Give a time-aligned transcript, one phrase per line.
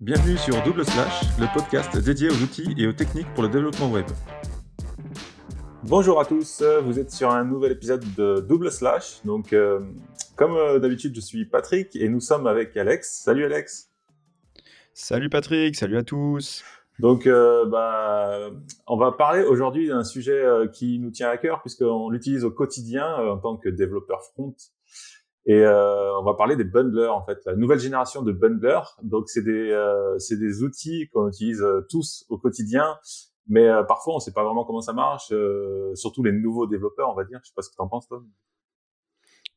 [0.00, 3.90] Bienvenue sur Double Slash, le podcast dédié aux outils et aux techniques pour le développement
[3.90, 4.06] web.
[5.82, 9.20] Bonjour à tous, vous êtes sur un nouvel épisode de Double Slash.
[9.26, 9.80] Donc, euh,
[10.36, 13.10] comme euh, d'habitude, je suis Patrick et nous sommes avec Alex.
[13.10, 13.90] Salut Alex.
[14.94, 16.64] Salut Patrick, salut à tous.
[16.98, 18.48] Donc, euh, bah,
[18.86, 23.16] on va parler aujourd'hui d'un sujet qui nous tient à cœur puisqu'on l'utilise au quotidien
[23.16, 24.54] en tant que développeur front.
[25.46, 28.96] Et on va parler des bundlers en fait, la nouvelle génération de bundlers.
[29.02, 29.74] Donc, c'est des,
[30.18, 32.96] c'est des outils qu'on utilise tous au quotidien
[33.50, 36.68] mais euh, parfois, on ne sait pas vraiment comment ça marche, euh, surtout les nouveaux
[36.68, 37.40] développeurs, on va dire.
[37.42, 38.22] Je sais pas ce que tu en penses, toi.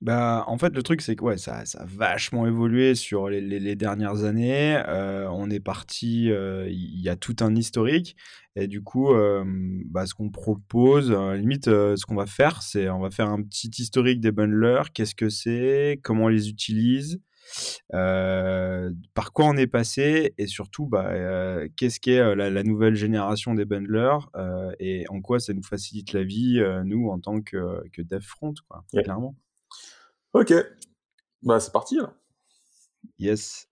[0.04, 3.40] Bah, en fait, le truc, c'est que ouais, ça, ça a vachement évolué sur les,
[3.40, 4.76] les, dernières années.
[4.90, 8.18] Euh, on est parti, il y a tout un historique.
[8.58, 9.14] Et du coup,
[9.86, 13.70] bah, ce qu'on propose, limite, ce qu'on va faire, c'est on va faire un petit
[13.70, 14.92] historique des bundlers.
[14.94, 16.02] Qu'est-ce que c'est?
[16.04, 17.22] Comment on les utilise?
[17.90, 20.34] Par quoi on est passé?
[20.38, 21.14] Et surtout bah,
[21.78, 24.20] qu'est-ce qu'est la, nouvelle génération des bundlers?
[24.82, 28.54] Et en quoi ça nous facilite la vie nous en tant que, que dev front
[28.68, 29.38] quoi, clairement.
[30.34, 30.54] Ok,
[31.44, 32.14] bah c'est parti là.
[33.20, 33.70] Yes.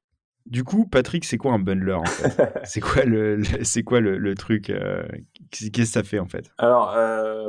[0.47, 2.51] Du coup, Patrick, c'est quoi un bundler en fait?
[2.65, 4.73] C'est quoi le, c'est quoi le, truc
[5.51, 6.51] Qu'est-ce que ça fait en fait?
[6.57, 6.93] Alors,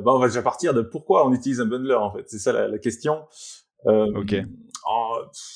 [0.03, 2.29] bah, on va déjà partir de pourquoi on utilise un bundler en fait.
[2.29, 3.23] C'est ça la, la question.
[3.87, 4.45] ok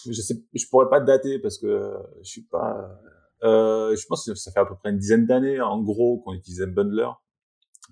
[0.06, 3.00] je sais, je pourrais pas dater parce que je suis pas.
[3.42, 6.34] Euh, je pense que ça fait à peu près une dizaine d'années, en gros, qu'on
[6.34, 7.08] utilisait Bundler,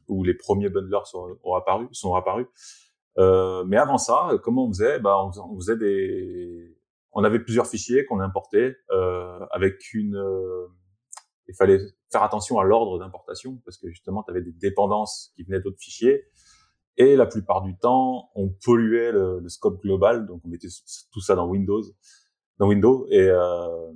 [0.09, 2.47] où les premiers bundlers sont, ont apparu, sont apparus.
[3.19, 4.99] Euh, mais avant ça, comment on faisait?
[4.99, 6.77] Bah, on, faisait des.
[7.13, 10.17] On avait plusieurs fichiers qu'on importait euh, avec une.
[10.17, 10.67] Euh,
[11.47, 11.79] il fallait
[12.11, 15.81] faire attention à l'ordre d'importation parce que justement, tu avais des dépendances qui venaient d'autres
[15.81, 16.25] fichiers.
[16.97, 20.69] Et la plupart du temps, on polluait le, le, scope global, donc on mettait
[21.13, 21.83] tout ça dans Windows,
[22.59, 23.93] dans Windows, et, euh,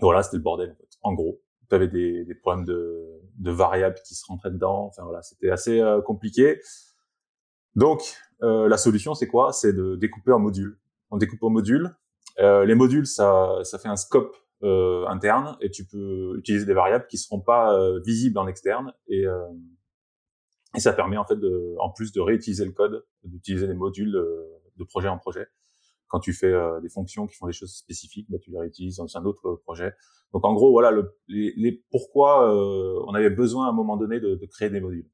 [0.00, 0.88] voilà, c'était le bordel en fait.
[1.02, 4.86] En gros, tu avais des, des problèmes de, de, variables qui se rentraient dedans.
[4.86, 6.60] Enfin voilà, c'était assez euh, compliqué.
[7.74, 8.00] Donc
[8.42, 9.52] euh, la solution, c'est quoi?
[9.52, 10.78] C'est de découper en modules.
[11.10, 11.94] On découpe en modules.
[12.38, 16.74] Euh, les modules, ça, ça fait un scope euh, interne, et tu peux utiliser des
[16.74, 19.24] variables qui seront pas euh, visibles en externe et
[20.74, 24.12] et ça permet en fait, de, en plus de réutiliser le code, d'utiliser les modules
[24.12, 25.46] de, projet en projet.
[26.08, 28.96] Quand tu fais euh, des fonctions qui font des choses spécifiques, bah, tu les réutilises
[28.96, 29.92] dans un autre projet.
[30.32, 33.96] Donc en gros, voilà le, les, les pourquoi euh, on avait besoin à un moment
[33.96, 35.08] donné de, de créer des modules.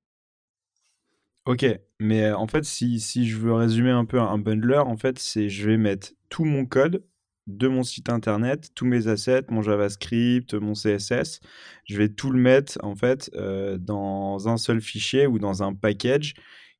[1.49, 1.65] Ok,
[1.99, 5.19] mais euh, en fait, si, si je veux résumer un peu un bundler, en fait,
[5.19, 7.03] c'est je vais mettre tout mon code
[7.47, 11.41] de mon site internet, tous mes assets, mon JavaScript, mon CSS.
[11.87, 15.73] Je vais tout le mettre en fait euh, dans un seul fichier ou dans un
[15.73, 16.35] package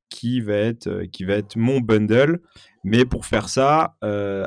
[0.09, 2.39] qui va être, euh, qui va être mon bundle.
[2.83, 3.95] Mais pour faire ça,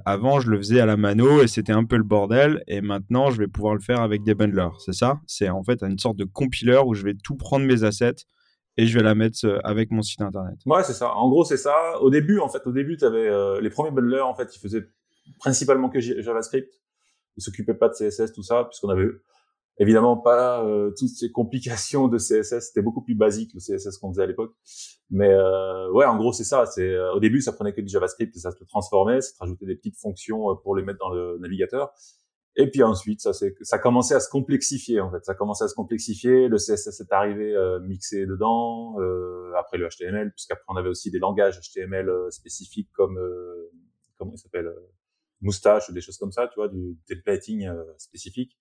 [0.07, 2.63] avant, je le faisais à la mano et c'était un peu le bordel.
[2.69, 4.79] Et maintenant, je vais pouvoir le faire avec des bundlers.
[4.79, 5.21] C'est ça?
[5.27, 8.25] C'est en fait une sorte de compiler où je vais tout prendre mes assets
[8.77, 10.57] et je vais la mettre avec mon site internet.
[10.67, 11.15] Ouais, c'est ça.
[11.15, 12.01] En gros, c'est ça.
[12.01, 14.87] Au début, en fait, au début, tu avais les premiers bundlers, en fait, ils faisaient
[15.39, 16.73] principalement que JavaScript.
[17.37, 19.09] Ils s'occupaient pas de CSS, tout ça, puisqu'on avait
[19.79, 22.69] évidemment pas euh, toutes ces complications de CSS.
[22.69, 24.55] C'était beaucoup plus basique le CSS qu'on faisait à l'époque.
[25.11, 26.67] Mais euh, ouais, en gros, c'est ça.
[26.67, 29.67] C'est euh, au début, ça prenait que du JavaScript et ça se transformait, ça rajoutait
[29.67, 31.93] des petites fonctions euh, pour les mettre dans le navigateur.
[32.57, 35.25] Et puis ensuite, ça, c'est, ça commençait à se complexifier en fait.
[35.25, 36.49] Ça commençait à se complexifier.
[36.49, 39.01] Le CSS est arrivé euh, mixé dedans.
[39.01, 43.19] Euh, après le HTML, puisqu'après on avait aussi des langages HTML spécifiques comme
[44.19, 44.73] comment il s'appelle
[45.43, 48.57] moustache ou des choses comme ça, tu vois, du templating euh, spécifique.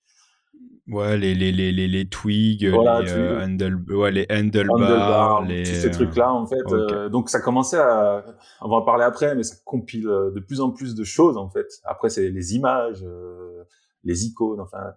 [0.88, 5.64] Ouais, les, les, les, les, les twigs, les, euh, handle, ouais, les handlebars, les...
[5.64, 6.58] ces trucs-là, en fait.
[6.72, 8.26] Euh, donc, ça commençait à...
[8.60, 11.50] On va en parler après, mais ça compile de plus en plus de choses, en
[11.50, 11.68] fait.
[11.86, 13.06] Après, c'est les images,
[14.04, 14.94] les icônes, enfin...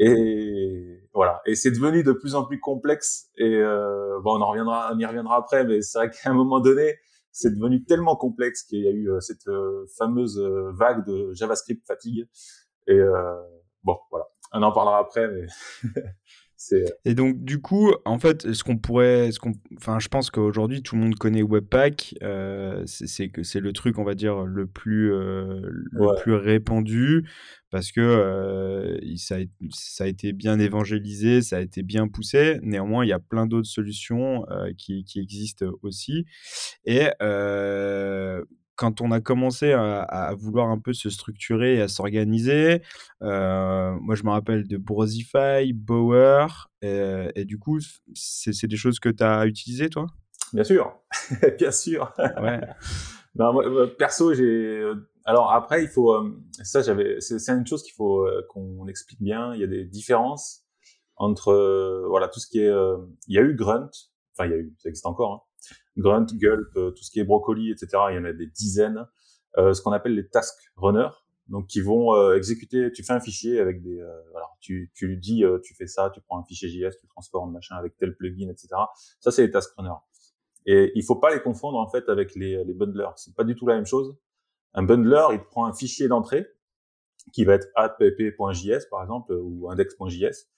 [0.00, 1.40] Et voilà.
[1.46, 3.30] Et c'est devenu de plus en plus complexe.
[3.36, 3.62] Et
[4.24, 6.96] bon, on en reviendra, on y reviendra après, mais c'est vrai qu'à un moment donné,
[7.34, 11.34] c'est devenu tellement complexe qu'il y a eu euh, cette euh, fameuse euh, vague de
[11.34, 12.28] JavaScript fatigue.
[12.86, 13.00] Et
[13.82, 14.26] bon, voilà.
[14.52, 15.46] On en parlera après, mais
[17.04, 20.82] Et donc, du coup, en fait, ce qu'on pourrait, ce qu'on, enfin, je pense qu'aujourd'hui
[20.82, 22.14] tout le monde connaît Webpack.
[22.22, 25.60] Euh, c'est que c'est le truc, on va dire, le plus, euh,
[25.92, 27.28] le plus répandu
[27.70, 29.38] parce que euh, ça, a,
[29.70, 32.58] ça, a, été bien évangélisé, ça a été bien poussé.
[32.62, 34.44] Néanmoins, il y a plein d'autres solutions
[34.78, 36.24] qui, qui, existent aussi.
[36.84, 37.08] Et
[38.76, 42.82] quand on a commencé à, vouloir un peu se structurer et à s'organiser,
[43.22, 46.46] euh, moi je me rappelle de Brosify, Bower,
[46.82, 47.78] et, du coup,
[48.14, 50.06] c'est des choses que tu as utilisées toi?
[50.52, 50.94] Bien sûr,
[51.58, 52.12] bien sûr.
[52.18, 52.60] Ouais.
[53.34, 53.64] moi,
[53.98, 54.82] perso, j'ai
[55.24, 56.14] alors après, il faut
[56.62, 59.54] ça j'avais c'est une chose qu'il faut qu'on explique bien.
[59.54, 60.64] Il y a des différences
[61.16, 62.72] entre voilà tout ce qui est
[63.28, 63.90] il y a eu Grunt,
[64.36, 65.32] enfin il y a eu ça existe encore.
[65.32, 65.53] Hein.
[65.96, 67.88] Grunt, Gulp, tout ce qui est brocoli, etc.
[68.10, 69.06] Il y en a des dizaines.
[69.56, 71.10] ce qu'on appelle les task runners
[71.48, 72.90] donc qui vont euh, exécuter.
[72.92, 75.86] Tu fais un fichier avec des, euh, voilà, tu, tu lui dis, euh, tu fais
[75.86, 78.68] ça, tu prends un fichier JS, tu transformes machin avec tel plugin, etc.
[79.20, 79.90] Ça c'est les task runners.
[80.66, 83.12] Et il faut pas les confondre en fait avec les, les bundlers.
[83.16, 84.16] C'est pas du tout la même chose.
[84.72, 86.46] Un bundler, il prend un fichier d'entrée
[87.32, 90.48] qui va être app.js par exemple ou index.js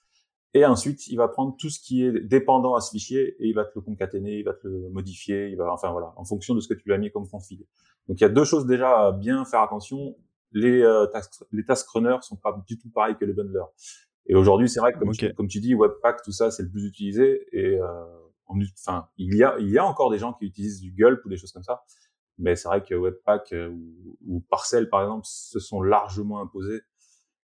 [0.56, 3.54] et ensuite il va prendre tout ce qui est dépendant à ce fichier et il
[3.54, 6.54] va te le concaténer, il va te le modifier, il va enfin voilà en fonction
[6.54, 7.66] de ce que tu lui as mis comme config.
[8.08, 10.16] Donc il y a deux choses déjà à bien faire attention
[10.52, 13.66] les, euh, task, les task runners sont pas du tout pareils que les bundlers.
[14.26, 16.68] Et aujourd'hui, c'est vrai que comme, tu, comme tu dis, Webpack, tout ça, c'est le
[16.68, 17.46] plus utilisé.
[17.52, 18.04] Et euh,
[18.48, 21.28] enfin, il y a, il y a encore des gens qui utilisent du Gulp ou
[21.28, 21.84] des choses comme ça.
[22.38, 26.80] Mais c'est vrai que Webpack euh, ou, ou, Parcel, par exemple, se sont largement imposés.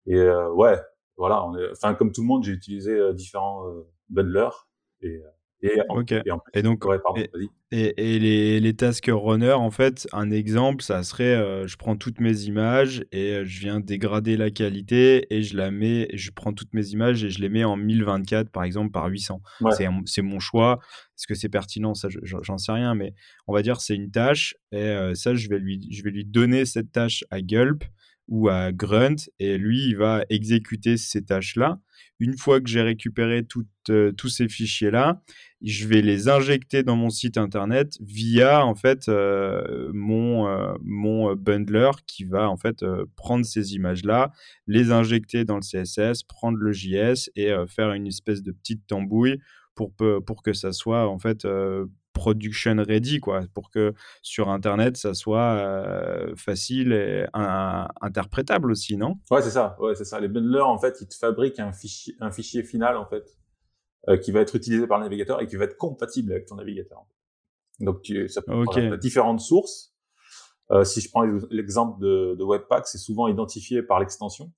[0.06, 0.80] Et euh, ouais,
[1.22, 1.46] voilà.
[1.46, 3.64] On est, enfin, comme tout le monde, j'ai utilisé euh, différents
[4.10, 4.66] bundlers.
[5.02, 5.20] Et
[5.64, 5.78] et,
[6.54, 6.84] et, donc,
[7.70, 11.94] et, et, les, les task runners, en fait, un exemple, ça serait, euh, je prends
[11.94, 16.32] toutes mes images et euh, je viens dégrader la qualité et je la mets, je
[16.32, 19.40] prends toutes mes images et je les mets en 1024, par exemple, par 800.
[20.04, 20.80] C'est mon choix.
[21.16, 21.94] Est-ce que c'est pertinent?
[21.94, 23.14] Ça, j'en sais rien, mais
[23.46, 26.24] on va dire c'est une tâche et euh, ça, je vais, lui, je vais lui
[26.24, 27.84] donner cette tâche à Gulp
[28.32, 31.78] ou à Grunt et lui, il va exécuter ces tâches-là.
[32.18, 33.46] Une fois que j'ai récupéré
[33.90, 35.20] euh, tous ces fichiers-là,
[35.60, 41.34] je vais les injecter dans mon site internet via en fait euh, mon, euh, mon
[41.34, 42.82] bundler qui va en fait
[43.16, 44.32] prendre ces images-là,
[44.66, 49.40] les injecter dans le CSS, prendre le JS et faire une espèce de petite tambouille
[49.74, 49.92] pour,
[50.26, 51.46] pour que ça soit en fait
[52.12, 59.18] production ready, quoi, pour que sur Internet, ça soit euh, facile et interprétable aussi, non?
[59.30, 59.76] Ouais, c'est ça.
[59.80, 60.20] Ouais, c'est ça.
[60.20, 63.38] Les bundlers, en fait, ils te fabriquent un fichier, un fichier final, en fait,
[64.08, 66.56] euh, qui va être utilisé par le navigateur et qui va être compatible avec ton
[66.56, 67.04] navigateur.
[67.80, 68.96] Donc, tu, ça peut okay.
[68.98, 69.94] différentes sources.
[70.70, 74.52] Euh, si je prends l'exemple de, de Webpack, c'est souvent identifié par l'extension,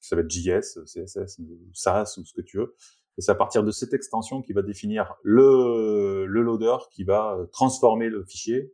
[0.00, 1.40] ça va être JS, CSS,
[1.74, 2.74] SAS ou ce que tu veux.
[3.18, 7.34] Et c'est à partir de cette extension qui va définir le, le loader qui va
[7.34, 8.72] euh, transformer le fichier,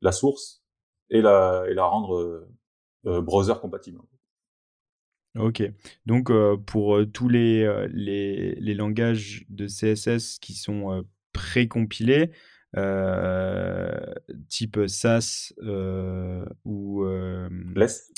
[0.00, 0.62] la source,
[1.10, 2.48] et la, et la rendre euh,
[3.06, 4.00] euh browser compatible.
[5.38, 5.62] Ok.
[6.06, 12.30] Donc, euh, pour tous les, les, les, langages de CSS qui sont précompilés,
[14.48, 15.52] type SAS
[16.64, 17.04] ou...
[17.74, 18.12] Less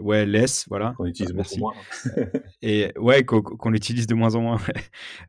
[0.00, 0.94] Ouais, less, voilà.
[0.96, 1.74] Qu'on utilise beaucoup moins.
[2.62, 4.60] et ouais, qu'on utilise de moins en moins.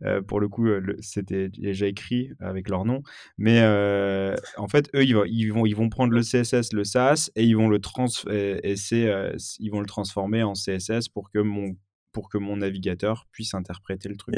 [0.03, 0.67] euh, pour le coup,
[0.99, 3.03] c'était déjà écrit avec leur nom.
[3.37, 7.31] Mais euh, en fait, eux, ils, ils, vont, ils vont prendre le CSS, le SAS,
[7.35, 11.29] et ils vont le, trans et, c'est, euh, ils vont le transformer en CSS pour
[11.31, 11.75] que mon,
[12.11, 14.35] pour que mon navigateur puisse interpréter le truc.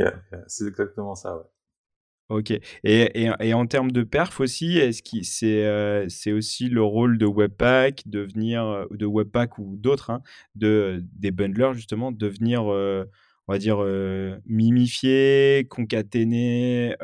[0.47, 1.43] c'est exactement ça, ouais.
[2.29, 2.49] Ok.
[2.83, 7.19] Et, et, en termes de perf aussi, est-ce que c'est euh, c'est aussi le rôle
[7.19, 10.23] de Webpack de euh, de Webpack ou d'autres, hein,
[10.55, 13.05] de, des bundlers justement, de venir, euh,
[13.47, 13.77] on va dire,
[14.47, 16.95] mimifier, concaténer,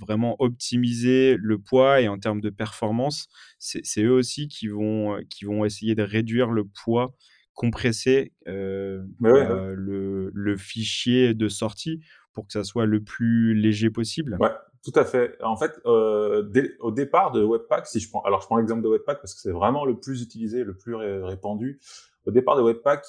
[0.00, 3.28] vraiment optimiser le poids et en termes de performance,
[3.58, 7.14] c'est eux aussi qui vont, qui vont essayer de réduire le poids
[7.54, 12.00] compressé, le, le fichier de sortie
[12.32, 14.36] pour que ça soit le plus léger possible?
[14.40, 15.36] Ouais, tout à fait.
[15.42, 16.48] En fait, euh,
[16.80, 19.40] au départ de Webpack, si je prends, alors je prends l'exemple de Webpack parce que
[19.40, 21.80] c'est vraiment le plus utilisé, le plus répandu.
[22.24, 23.04] Au départ de Webpack,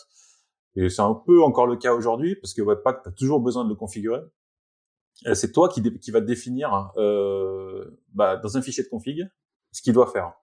[0.76, 3.64] et c'est un peu encore le cas aujourd'hui parce que Webpack, tu as toujours besoin
[3.64, 4.22] de le configurer.
[5.34, 9.30] C'est toi qui, qui va définir euh, bah, dans un fichier de config
[9.72, 10.34] ce qu'il doit faire.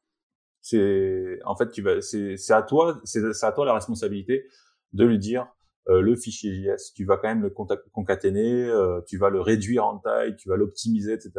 [0.62, 4.46] C'est en fait tu vas c'est à toi c'est à toi la responsabilité
[4.92, 5.46] de lui dire
[5.88, 9.86] euh, le fichier JS, tu vas quand même le concaténer, euh, tu vas le réduire
[9.86, 11.32] en taille, tu vas l'optimiser, etc.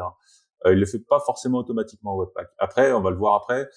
[0.65, 2.49] Euh, il le fait pas forcément automatiquement Webpack.
[2.57, 3.69] Après, on va le voir après.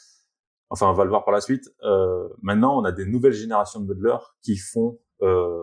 [0.71, 1.71] Enfin, on va le voir par la suite.
[1.83, 4.99] Euh, maintenant, on a des nouvelles générations de bundlers qui font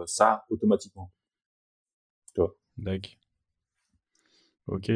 [0.07, 1.11] ça automatiquement.
[2.77, 3.20] D'accord.
[4.71, 4.89] Ok.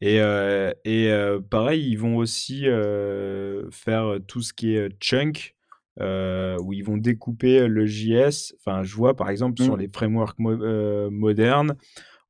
[0.00, 0.16] Et,
[0.84, 2.66] et pareil, ils vont aussi
[3.70, 5.54] faire tout ce qui est chunk.
[6.00, 8.54] Où ils vont découper le JS.
[8.58, 9.80] Enfin, je vois par exemple sur mmh.
[9.80, 11.76] les frameworks modernes,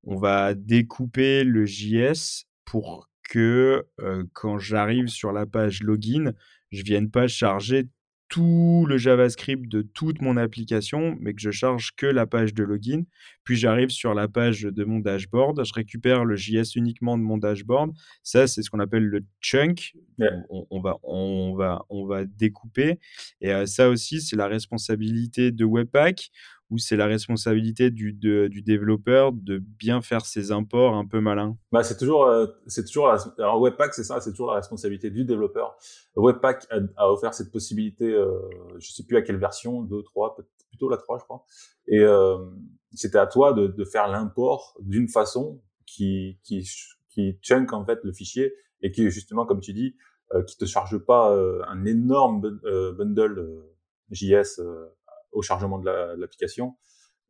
[0.05, 3.87] on va découper le JS pour que
[4.33, 6.33] quand j'arrive sur la page login,
[6.71, 7.85] je vienne pas charger
[8.33, 12.65] tout le JavaScript de toute mon application, mais que je charge que la page de
[12.65, 13.03] login.
[13.45, 17.37] Puis j'arrive sur la page de mon dashboard, je récupère le JS uniquement de mon
[17.37, 17.93] dashboard.
[18.23, 19.93] Ça, c'est ce qu'on appelle le chunk.
[20.49, 22.99] On, va, on, va, on va découper.
[23.43, 26.31] Et euh, ça aussi, c'est la responsabilité de Webpack
[26.73, 31.59] ou c'est la responsabilité du, du développeur de bien faire ses imports un peu malins?
[31.71, 35.27] Bah, C'est toujours, euh, c'est toujours alors Webpack, c'est ça, c'est toujours la responsabilité du
[35.27, 35.77] développeur.
[36.17, 38.39] Webpack a, offert cette possibilité, euh,
[38.79, 40.35] je sais plus à quelle version, 2, 3,
[40.71, 41.45] plutôt la 3, je crois.
[41.89, 42.39] Et euh,
[42.95, 46.67] c'était à toi de, de faire l'import d'une façon qui, qui,
[47.11, 49.95] qui chunk en fait le fichier et qui justement, comme tu dis,
[50.35, 52.41] euh, qui te charge pas euh, un énorme
[52.97, 53.63] bundle
[54.11, 54.61] JS
[55.33, 56.77] au chargement de l'application.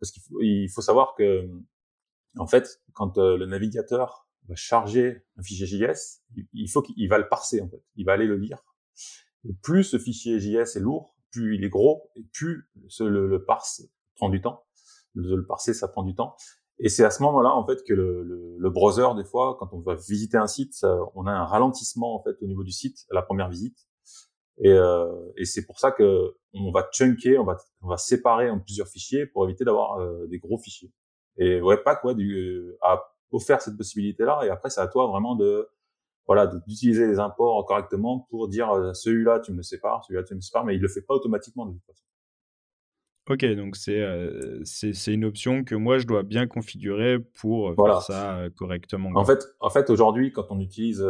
[0.00, 1.48] parce qu'il faut, il faut savoir que,
[2.38, 7.18] en fait, quand euh, le navigateur va charger un fichier JS, il, faut qu'il va
[7.18, 7.82] le parser, en fait.
[7.96, 8.64] Il va aller le lire.
[9.62, 13.82] Plus ce fichier JS est lourd, plus il est gros, et plus le, le parse
[14.16, 14.64] prend du temps.
[15.14, 16.36] Le parser, ça prend du temps.
[16.78, 19.72] Et c'est à ce moment-là, en fait, que le, le, le, browser, des fois, quand
[19.72, 23.06] on va visiter un site, on a un ralentissement, en fait, au niveau du site,
[23.10, 23.86] à la première visite.
[24.58, 28.50] Et, euh, et c'est pour ça que on va chunker, on va, on va séparer
[28.50, 30.92] en plusieurs fichiers pour éviter d'avoir euh, des gros fichiers.
[31.38, 34.40] Et Webpack ouais, du, a offert cette possibilité-là.
[34.44, 35.68] Et après, c'est à toi vraiment de
[36.26, 40.34] voilà d'utiliser les imports correctement pour dire euh, celui-là tu me le sépares, celui-là tu
[40.34, 42.04] me le sépares, mais il le fait pas automatiquement de toute façon.
[43.30, 48.02] Ok, donc c'est euh, c'est une option que moi je dois bien configurer pour faire
[48.02, 49.10] ça correctement.
[49.14, 51.04] En fait, en fait aujourd'hui, quand on utilise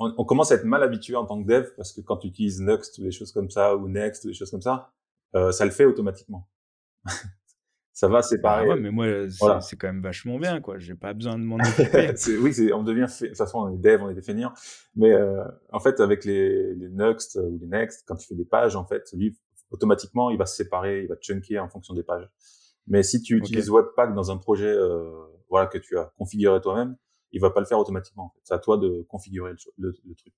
[0.00, 2.60] on, commence à être mal habitué en tant que dev parce que quand tu utilises
[2.60, 4.92] Next ou des choses comme ça ou Next ou des choses comme ça,
[5.34, 6.48] euh, ça le fait automatiquement.
[7.92, 8.64] ça va séparer.
[8.64, 9.06] Ah ouais, mais moi,
[9.60, 10.78] c'est quand même vachement bien, quoi.
[10.78, 12.14] J'ai pas besoin de m'en occuper.
[12.40, 14.54] oui, on devient, de toute façon, on est dev, on est des fainéants.
[14.96, 18.46] Mais euh, en fait, avec les, les Next ou les Next, quand tu fais des
[18.46, 19.36] pages, en fait, lui,
[19.70, 22.28] automatiquement, il va se séparer, il va chunker en fonction des pages.
[22.86, 25.10] Mais si tu utilises Webpack dans un projet, euh,
[25.50, 26.96] voilà, que tu as configuré toi-même,
[27.32, 28.34] il va pas le faire automatiquement.
[28.42, 30.32] C'est à toi de configurer le, truc.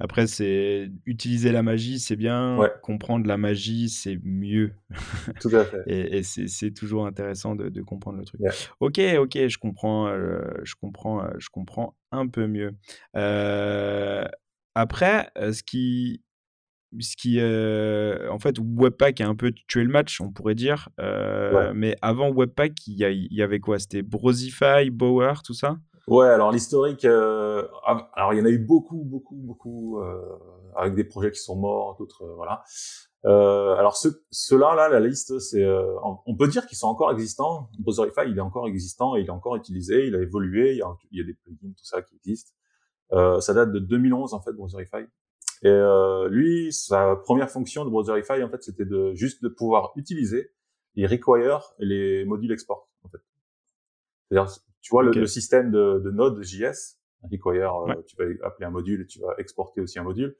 [0.00, 2.58] Après, c'est utiliser la magie, c'est bien.
[2.82, 4.72] Comprendre la magie, c'est mieux.
[5.40, 5.82] Tout à fait.
[5.86, 8.40] et, c'est toujours intéressant de, comprendre le truc.
[8.80, 12.74] Ok, ok, je comprends, euh, je comprends, euh, je comprends un peu mieux.
[13.16, 14.24] Euh,
[14.74, 16.22] après, ce qui,
[17.00, 20.88] ce qui, en fait, Webpack a un peu tué le match, on pourrait dire.
[21.74, 23.78] Mais avant Webpack, il y, y, avait quoi?
[23.78, 25.76] C'était Brosify, Bower, tout ça?
[26.08, 30.00] Ouais, alors l'historique, alors il y en a eu beaucoup, beaucoup, beaucoup,
[30.74, 32.64] avec des projets qui sont morts, d'autres, voilà.
[33.24, 33.94] alors
[34.30, 35.66] ceux-là, là, la liste, c'est,
[36.24, 37.68] on peut dire qu'ils sont encore existants.
[37.78, 40.88] Browserify, il est encore existant, il est encore utilisé, il a évolué, il y a,
[41.10, 42.52] il y a des plugins, tout ça qui existent.
[43.10, 45.04] ça date de 2011 en fait, Browserify.
[45.62, 49.92] Et euh, lui, sa première fonction de Browserify, en fait, c'était de juste de pouvoir
[49.96, 50.52] utiliser
[50.96, 52.88] et require les modules export.
[53.02, 53.18] En fait.
[54.28, 59.02] C'est-à-dire, tu vois, le, système de, de Node.js, require, euh, tu vas appeler un module
[59.02, 60.36] et tu vas exporter aussi un module.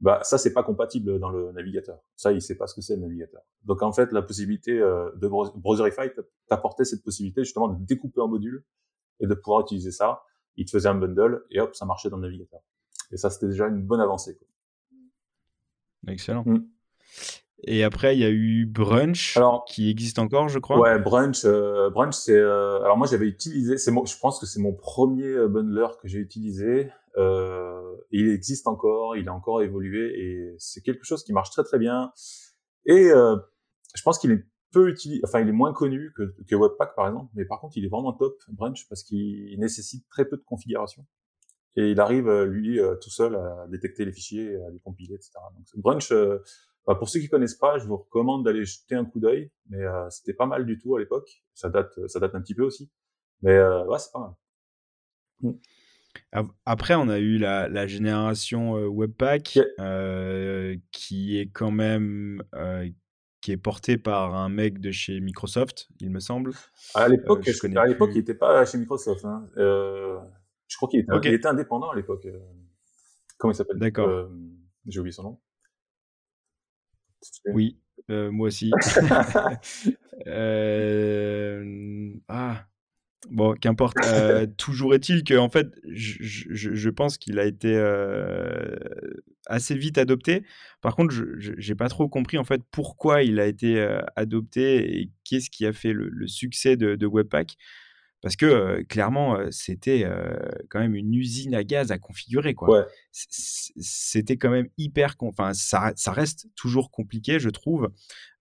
[0.00, 1.98] Bah, ça, c'est pas compatible dans le navigateur.
[2.16, 3.42] Ça, il sait pas ce que c'est le navigateur.
[3.64, 6.10] Donc, en fait, la possibilité euh, de Browserify
[6.48, 8.64] t'apportait cette possibilité justement de découper un module
[9.20, 10.22] et de pouvoir utiliser ça.
[10.56, 12.60] Il te faisait un bundle et hop, ça marchait dans le navigateur.
[13.12, 14.36] Et ça, c'était déjà une bonne avancée.
[14.36, 14.46] Quoi.
[16.08, 16.44] Excellent.
[16.46, 16.66] Mm.
[17.64, 20.78] Et après, il y a eu Brunch, alors, qui existe encore, je crois.
[20.78, 22.36] Ouais, Brunch, euh, Brunch, c'est.
[22.36, 23.78] Euh, alors moi, j'avais utilisé.
[23.78, 26.90] C'est je pense que c'est mon premier euh, bundler que j'ai utilisé.
[27.16, 31.78] il existe encore, il a encore évolué et c'est quelque chose qui marche très très
[31.78, 32.12] bien.
[32.84, 36.94] Et je pense qu'il est peu utilisé, enfin il est moins connu que, que Webpack
[36.94, 40.36] par exemple, mais par contre il est vraiment top Brunch parce qu'il nécessite très peu
[40.36, 41.06] de configuration
[41.76, 45.14] et il arrive euh, lui euh, tout seul à détecter les fichiers, à les compiler,
[45.14, 45.32] etc.
[45.54, 46.38] Donc Brunch, euh,
[46.86, 49.82] bah, pour ceux qui connaissent pas, je vous recommande d'aller jeter un coup d'œil, mais
[50.10, 51.42] c'était pas mal du tout à l'époque.
[51.52, 52.90] Ça date, ça date un petit peu aussi,
[53.42, 54.32] mais ouais, c'est pas mal.
[55.40, 56.46] Mm.
[56.64, 59.58] Après, on a eu la, la génération Webpack
[60.92, 62.40] qui est quand même
[63.40, 66.52] qui est portée par un mec de chez Microsoft, il me semble.
[66.94, 69.24] À l'époque, à l'époque, il n'était pas chez Microsoft.
[69.24, 69.48] Hein.
[70.68, 72.26] Je crois qu'il était, était, indépendant à l'époque.
[72.26, 72.38] Euh.
[73.38, 73.78] Comment il s'appelle?
[73.78, 74.08] D'accord.
[74.08, 74.28] Euh,
[74.86, 75.40] j'ai oublié son nom.
[77.46, 77.78] Oui,
[78.10, 78.72] euh, moi aussi.
[82.28, 82.66] Ah,
[83.30, 83.96] bon, qu'importe.
[84.56, 86.18] toujours est-il que, en fait, je,
[86.50, 87.76] je, pense qu'il a été
[89.46, 90.44] assez vite adopté.
[90.80, 93.78] Par contre, je n'ai pas trop compris en fait pourquoi il a été
[94.16, 97.56] adopté et qu'est-ce qui a fait le, succès de, de Webpack.
[98.22, 100.04] Parce que clairement, c'était
[100.68, 102.54] quand même une usine à gaz à configurer.
[102.54, 102.86] Quoi.
[103.12, 105.14] C'était quand même hyper.
[105.20, 107.88] Enfin, ça, ça, reste toujours compliqué, je trouve.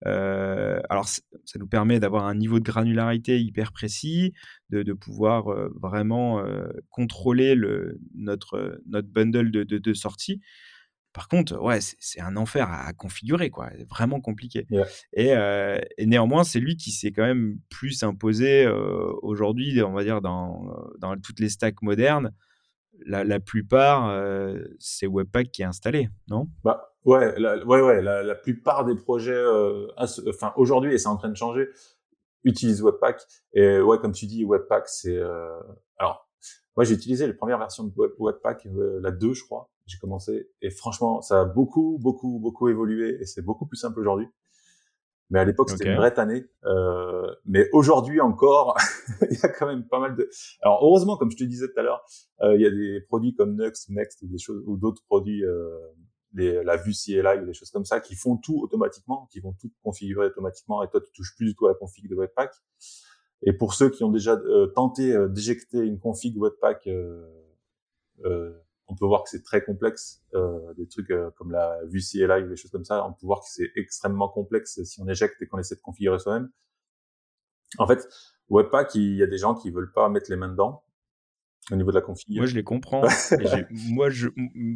[0.04, 4.34] alors, ça nous permet d'avoir un niveau de granularité hyper précis,
[4.70, 6.44] de, de pouvoir vraiment
[6.90, 10.42] contrôler le, notre, notre bundle de, de, de sortie.
[11.16, 13.70] Par contre, ouais, c'est un enfer à, configurer, quoi.
[13.90, 14.68] Vraiment compliqué.
[15.14, 15.34] Et,
[16.06, 18.68] néanmoins, c'est lui qui s'est quand même plus imposé
[19.22, 20.66] aujourd'hui, on va dire, dans,
[21.00, 22.34] dans, toutes les stacks modernes.
[23.06, 24.14] La, plupart,
[24.78, 26.50] c'est Webpack qui est installé, non?
[26.66, 28.02] Bah ouais, la, ouais, ouais.
[28.02, 29.42] La, plupart des projets,
[29.98, 31.70] enfin aujourd'hui, et c'est en train de changer,
[32.44, 33.22] utilisent Webpack.
[33.54, 35.18] Et ouais, comme tu dis, Webpack, c'est
[35.98, 36.25] alors
[36.76, 38.68] moi j'ai utilisé les premières versions de Webpack,
[39.02, 43.26] la 2, je crois j'ai commencé et franchement, ça a beaucoup, beaucoup, beaucoup évolué et
[43.26, 44.28] c'est beaucoup plus simple aujourd'hui.
[45.32, 46.46] Mais à l'époque, c'était une vraie tannée.
[46.66, 48.78] Euh, mais aujourd'hui encore,
[49.32, 50.30] il y a quand même pas mal de.
[50.62, 52.06] Alors heureusement, comme je te disais tout à l'heure,
[52.42, 55.44] euh, il y a des produits comme Nux, Next ou des choses ou d'autres produits,
[55.44, 55.80] euh,
[56.34, 59.54] les, la vue CLI ou des choses comme ça, qui font tout automatiquement, qui vont
[59.54, 60.84] tout configurer automatiquement.
[60.84, 62.52] Et toi, tu touches plus du tout à la config de Webpack.
[63.44, 68.52] Et pour ceux qui ont déjà euh, tenté euh, d'éjecter une config Webpack euh,
[68.88, 70.24] on peut voir que c'est très complexe,
[70.78, 73.72] des trucs comme la vue CLI des choses comme ça, on peut voir que c'est
[73.76, 76.52] extrêmement complexe si on éjecte et qu'on essaie de configurer soi-même.
[77.80, 78.08] En fait,
[78.50, 80.85] Webpack, il y a des gens qui veulent pas mettre les mains dedans
[81.72, 82.36] au niveau de la config.
[82.36, 83.04] Moi, je les comprends.
[83.90, 84.28] moi, je,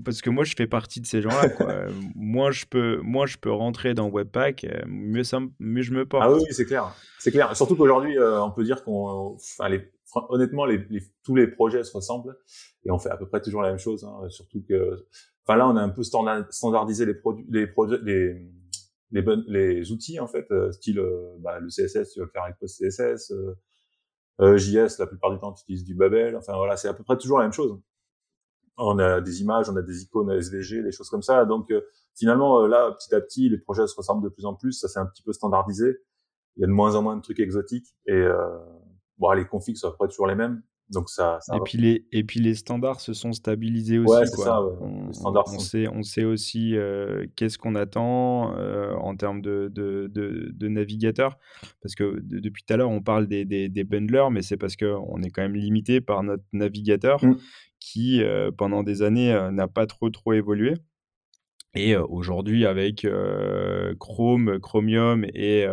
[0.03, 1.87] parce que moi, je fais partie de ces gens-là.
[2.15, 6.05] moi, je peux, moi, je peux rentrer dans Webpack, euh, mieux, ça, mieux je me
[6.05, 6.23] porte.
[6.25, 6.93] Ah oui, c'est clair.
[7.19, 7.55] C'est clair.
[7.55, 9.91] Surtout qu'aujourd'hui, euh, on peut dire qu'on, enfin, les,
[10.29, 10.85] honnêtement, les,
[11.23, 12.37] tous les projets se ressemblent
[12.85, 14.03] et on fait à peu près toujours la même chose.
[14.03, 15.05] Hein, surtout que,
[15.45, 18.49] enfin là, on a un peu standardisé les produits, les projets, les
[19.11, 22.31] les, bonnes, les outils en fait, euh, style euh, bah, le CSS, tu vas le
[22.31, 23.55] faire avec PostCSS, euh,
[24.39, 26.35] JS, la plupart du temps, tu utilises du Babel.
[26.35, 27.79] Enfin voilà, c'est à peu près toujours la même chose.
[28.77, 31.43] On a des images, on a des icônes SVG, des choses comme ça.
[31.45, 31.73] Donc
[32.15, 34.73] finalement, là, petit à petit, les projets se ressemblent de plus en plus.
[34.73, 35.97] Ça s'est un petit peu standardisé.
[36.55, 38.59] Il y a de moins en moins de trucs exotiques et euh,
[39.17, 40.61] bon, les configs sont à peu près toujours les mêmes.
[40.91, 44.11] Donc ça, ça et, puis les, et puis les standards se sont stabilisés aussi.
[44.11, 44.63] Ouais, c'est ça.
[44.63, 44.73] Ouais.
[44.81, 49.41] On, les standards on, sait, on sait aussi euh, qu'est-ce qu'on attend euh, en termes
[49.41, 51.37] de, de, de, de navigateur.
[51.83, 54.75] Parce que depuis tout à l'heure, on parle des, des, des bundlers, mais c'est parce
[54.75, 57.37] qu'on est quand même limité par notre navigateur mmh.
[57.79, 60.73] qui, euh, pendant des années, n'a pas trop, trop évolué.
[61.75, 63.05] Et aujourd'hui, avec
[63.99, 65.67] Chrome, Chromium et,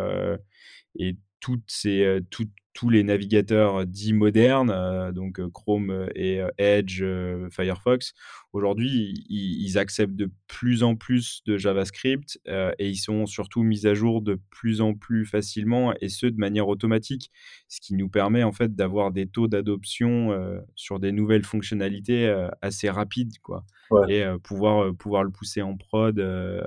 [0.99, 6.49] et toutes ces, toutes, tous les navigateurs dits modernes, euh, donc euh, Chrome et euh,
[6.59, 7.03] Edge,
[7.49, 8.13] Firefox,
[8.53, 13.93] aujourd'hui, ils, acceptent de plus en plus de JavaScript et ils sont surtout mis à
[13.93, 17.31] jour de plus en plus facilement et ce de manière automatique,
[17.67, 20.31] ce qui nous permet en fait d'avoir des taux d'adoption
[20.75, 23.65] sur des nouvelles fonctionnalités assez rapides, quoi,
[24.07, 26.19] et pouvoir pouvoir le pousser en prod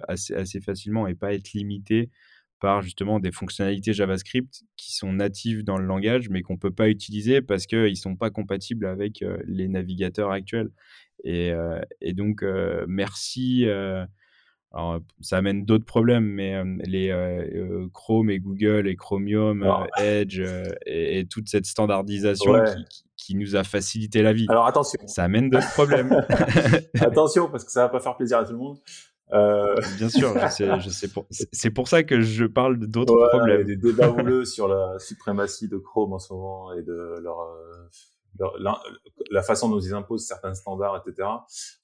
[0.07, 2.11] assez assez facilement et pas être limité
[2.61, 6.71] par justement des fonctionnalités JavaScript qui sont natives dans le langage, mais qu'on ne peut
[6.71, 10.71] pas utiliser parce qu'ils ne sont pas compatibles avec euh, les navigateurs actuels.
[11.25, 13.67] Et, euh, et donc, euh, merci.
[14.73, 17.13] alors, ça amène d'autres problèmes, mais les
[17.93, 19.67] Chrome et Google et Chromium,
[19.99, 20.41] Edge
[20.87, 24.47] et, toute cette standardisation qui, qui, nous a facilité la vie.
[24.49, 25.01] Alors attention.
[25.07, 26.25] Ça amène d'autres problèmes.
[27.01, 28.79] attention, parce que ça va pas faire plaisir à tout le monde.
[29.33, 29.75] Euh...
[29.97, 31.27] Bien sûr, je sais, je sais pour...
[31.31, 33.65] c'est pour ça que je parle d'autres ouais, problèmes.
[33.65, 37.89] Des débats houleux sur la suprématie de Chrome en ce moment et de leur, euh,
[38.39, 38.81] leur la,
[39.31, 41.29] la, façon dont ils imposent certains standards, etc.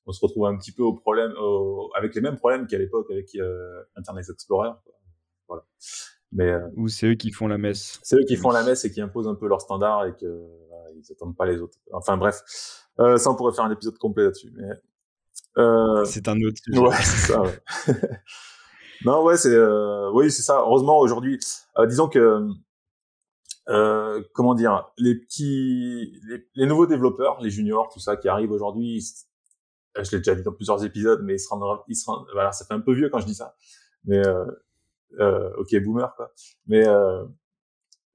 [0.06, 3.10] On se retrouve un petit peu au problème, au, avec les mêmes problèmes qu'à l'époque
[3.10, 4.70] avec euh, Internet Explorer.
[5.48, 5.64] Voilà.
[6.32, 8.00] Mais euh, ou c'est eux qui font la messe.
[8.02, 10.26] C'est eux qui font la messe et qui imposent un peu leurs standards et que
[10.68, 11.78] voilà, ils attendent pas les autres.
[11.92, 12.42] Enfin bref,
[12.98, 14.52] euh, ça on pourrait faire un épisode complet là-dessus.
[14.56, 14.74] Mais euh,
[15.56, 16.78] c'est un autre sujet.
[16.78, 17.42] Ouais, c'est ça.
[17.42, 17.60] Ouais.
[19.04, 20.60] non, ouais, c'est euh, oui, c'est ça.
[20.60, 21.38] Heureusement aujourd'hui,
[21.78, 22.46] euh, disons que
[23.68, 28.52] euh, comment dire, les petits, les, les, nouveaux développeurs, les juniors, tout ça qui arrivent
[28.52, 29.04] aujourd'hui,
[29.96, 32.52] je l'ai déjà dit dans plusieurs épisodes, mais ils se rendent, ils se rendent, voilà,
[32.52, 33.56] ça fait un peu vieux quand je dis ça,
[34.04, 34.22] mais
[35.18, 36.32] euh, ok, boomer quoi.
[36.66, 36.84] Mais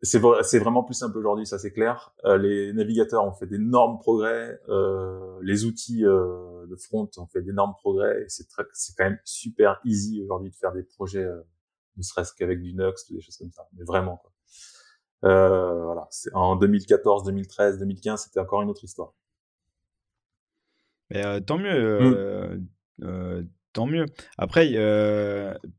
[0.04, 2.14] c'est c'est vraiment plus simple aujourd'hui, ça c'est clair.
[2.26, 7.42] Euh, les navigateurs ont fait d'énormes progrès, euh, les outils euh, de front ont fait
[7.42, 8.26] d'énormes progrès.
[8.28, 11.42] C'est c'est quand même super easy aujourd'hui de faire des projets, euh,
[11.98, 13.68] ne serait-ce qu'avec du Nux ou des choses comme ça.
[13.74, 14.32] Mais vraiment quoi.
[15.24, 19.14] Euh, voilà, en 2014, 2013, 2015, c'était encore une autre histoire.
[21.12, 22.60] Mais tant mieux.
[22.98, 24.06] Mmh tant mieux.
[24.38, 24.72] Après,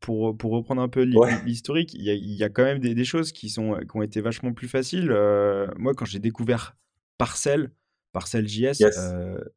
[0.00, 1.02] pour, pour reprendre un peu
[1.44, 4.68] l'historique, il y, a, quand même des, choses qui, sont, qui ont été vachement plus
[4.68, 5.10] faciles.
[5.76, 6.76] moi, quand j'ai découvert
[7.18, 7.70] Parcel,
[8.12, 8.82] Parcel JS,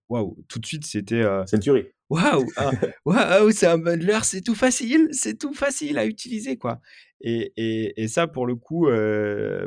[0.09, 1.23] waouh, tout de suite, c'était.
[1.45, 1.85] C'est une tuerie.
[2.09, 2.71] Waouh, ah,
[3.05, 6.79] waouh, c'est un bundler, c'est tout facile, c'est tout facile à utiliser, quoi.
[7.21, 8.87] Et, et, et ça, pour le coup,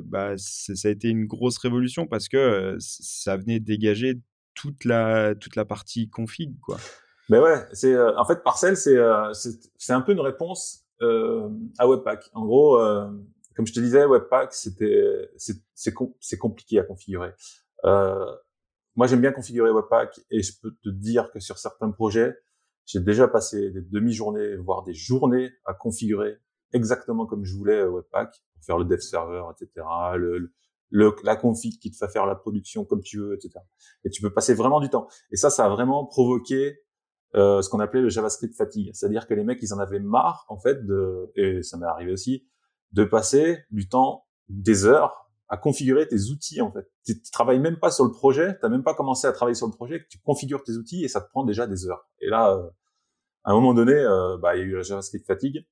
[0.05, 4.21] bah, ça a été une grosse révolution parce que ça venait dégager
[4.55, 6.79] toute la, toute la partie config, quoi.
[7.29, 11.49] Mais ouais, c'est euh, en fait Parcel, c'est euh, c'est un peu une réponse euh,
[11.79, 12.31] à Webpack.
[12.33, 13.07] En gros, euh,
[13.55, 17.33] comme je te disais, Webpack, c'était c'est c'est compliqué à configurer.
[17.85, 22.35] moi, j'aime bien configurer Webpack et je peux te dire que sur certains projets,
[22.87, 26.39] j'ai déjà passé des demi-journées, voire des journées à configurer
[26.73, 29.87] exactement comme je voulais Webpack pour faire le dev server, etc.
[30.17, 30.53] Le,
[30.91, 33.61] le, la config qui te fait faire la production comme tu veux, etc.
[34.05, 35.09] Et tu peux passer vraiment du temps.
[35.31, 36.79] Et ça, ça a vraiment provoqué
[37.35, 38.91] euh, ce qu'on appelait le JavaScript fatigue.
[38.95, 42.13] C'est-à-dire que les mecs, ils en avaient marre, en fait, de, et ça m'est arrivé
[42.13, 42.47] aussi,
[42.93, 46.91] de passer du temps, des heures, à configurer tes outils, en fait.
[47.05, 49.67] Tu, tu travailles même pas sur le projet, tu même pas commencé à travailler sur
[49.67, 52.09] le projet, tu configures tes outils et ça te prend déjà des heures.
[52.21, 52.69] Et là, euh,
[53.45, 55.67] à un moment donné, euh, bah, il y a eu la JavaScript fatigue.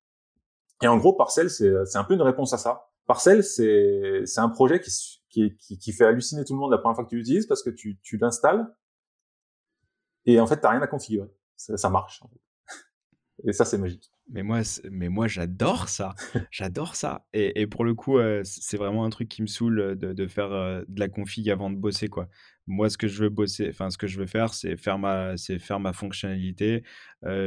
[0.83, 2.89] Et en gros, Parcel, c'est un peu une réponse à ça.
[3.07, 4.91] Parcel, c'est un projet qui,
[5.31, 7.71] qui, qui, fait halluciner tout le monde la première fois que tu l'utilises parce que
[7.71, 8.67] tu, tu l'installes
[10.27, 12.23] et en fait, tu rien à configurer ça, marche.
[13.47, 14.11] Et ça, c'est magique.
[14.29, 16.15] Mais moi, mais moi j'adore ça.
[16.51, 17.27] J'adore ça.
[17.33, 20.51] Et, et, pour le coup, c'est vraiment un truc qui me saoule de, de faire
[20.51, 22.09] de la config avant de bosser.
[22.09, 22.29] Quoi.
[22.67, 25.37] Moi, ce que je veux bosser, enfin, ce que je veux faire, c'est faire ma,
[25.37, 26.83] c'est faire ma fonctionnalité,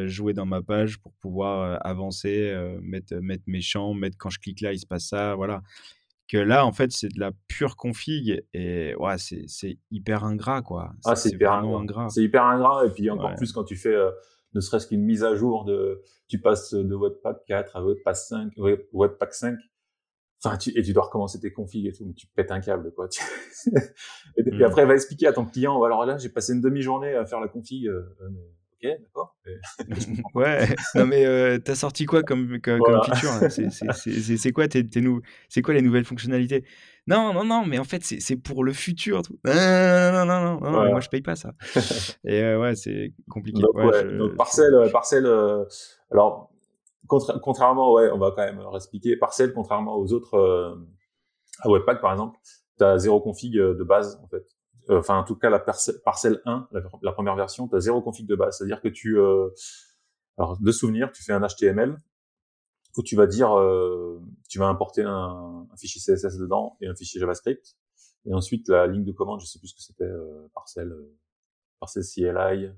[0.06, 4.62] jouer dans ma page pour pouvoir avancer, mettre, mettre mes champs, mettre quand je clique
[4.62, 5.36] là, il se passe ça.
[5.36, 5.64] Voilà
[6.30, 10.94] que là, en fait, c'est de la pure config et ouais, c'est hyper ingrat, quoi.
[11.06, 12.10] Ah, c'est hyper ingrat.
[12.10, 12.86] C'est hyper ingrat.
[12.86, 14.12] Et puis encore plus quand tu fais euh,
[14.54, 18.54] ne serait-ce qu'une mise à jour de, tu passes de Webpack 4 à Webpack 5,
[18.94, 19.58] Webpack 5.
[20.42, 22.94] Enfin, tu, et tu dois recommencer tes configs et tout, mais tu pètes un câble,
[22.94, 23.10] quoi.
[24.38, 24.64] et puis mmh.
[24.64, 27.50] après, va expliquer à ton client, alors là, j'ai passé une demi-journée à faire la
[27.50, 27.88] config.
[27.88, 28.30] Euh, euh
[28.82, 29.36] ok, d'accord.
[30.36, 35.22] ouais, non mais euh, t'as sorti quoi comme, comme, feature C'est quoi, tes, tes nou
[35.64, 36.66] quoi les nouvelles fonctionnalités?
[37.10, 39.24] Non, non, non, mais en fait, c'est pour le futur.
[39.24, 39.40] Tout.
[39.44, 41.54] Non, non, non, non, moi je paye pas ça.
[42.24, 43.60] Et euh, ouais, c'est compliqué.
[43.62, 45.66] Donc, ouais, donc parcelle, euh, parcelle euh,
[46.12, 46.52] alors,
[47.08, 50.76] contrairement, ouais, on va quand même expliquer, parcelle, contrairement aux autres, euh,
[51.62, 52.38] à Webpack par exemple,
[52.78, 54.46] t'as zéro config de base en fait.
[54.90, 56.70] Euh, enfin en tout cas la parcelle 1,
[57.02, 58.58] la, première version, tu as zéro config de base.
[58.58, 59.50] C'est-à-dire que tu, euh,
[60.38, 61.96] alors de souvenir, tu fais un HTML
[62.98, 67.20] où tu vas dire, euh, tu vas importer un, fichier CSS dedans et un fichier
[67.20, 67.78] JavaScript.
[68.26, 70.94] Et ensuite la ligne de commande, je sais plus ce que c'était, euh, parcelle,
[71.80, 72.72] parcelle CLI,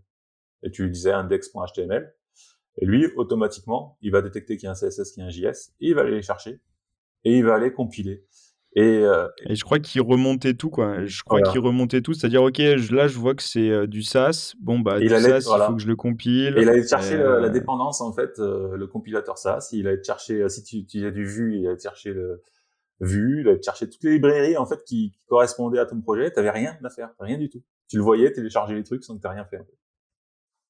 [0.64, 2.14] et tu disais index.html.
[2.78, 5.30] Et lui, automatiquement, il va détecter qu'il y a un CSS, qu'il y a un
[5.30, 6.62] JS, et il va aller les chercher,
[7.24, 8.26] et il va aller compiler.
[8.78, 11.06] Euh, et, je crois qu'il remontait tout, quoi.
[11.06, 14.54] Je crois qu'il remontait tout, c'est-à-dire, ok, là, je vois que c'est euh, du SAS.
[14.60, 16.58] Bon, bah, du SAS, il faut que je le compile.
[16.58, 19.72] Et il allait chercher la, euh, dépendance, en fait, le compilateur SAS.
[19.74, 22.44] Il allait chercher, si tu utilisais du Vue, il allait chercher le
[23.02, 26.32] Vue, il allait chercher toutes les librairies, en fait, qui, correspondaient à ton projet.
[26.32, 27.62] T'avais rien à faire, rien du tout.
[27.90, 29.60] Tu le voyais, télécharger les trucs sans que t'aies rien fait.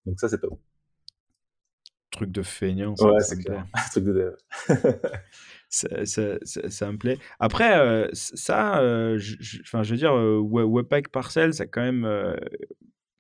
[0.06, 0.60] Donc ça, c'est top.
[2.10, 2.96] Truc de feignant.
[3.00, 3.66] Ouais, c'est clair.
[3.92, 4.36] Truc de
[5.72, 6.06] dev.
[6.06, 6.38] ça,
[6.70, 7.18] ça, me plaît.
[7.40, 11.82] Après, euh, ça, euh, je, enfin, je veux dire, euh, Webpack Parcel, ça a quand
[11.82, 12.36] même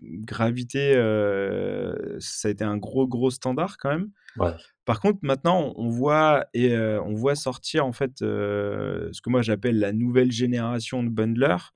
[0.01, 0.93] gravité,
[2.19, 4.09] ça a été un gros, gros standard quand même.
[4.37, 4.53] Ouais.
[4.85, 9.79] Par contre, maintenant, on voit, et, on voit sortir en fait ce que moi j'appelle
[9.79, 11.73] la nouvelle génération de bundlers.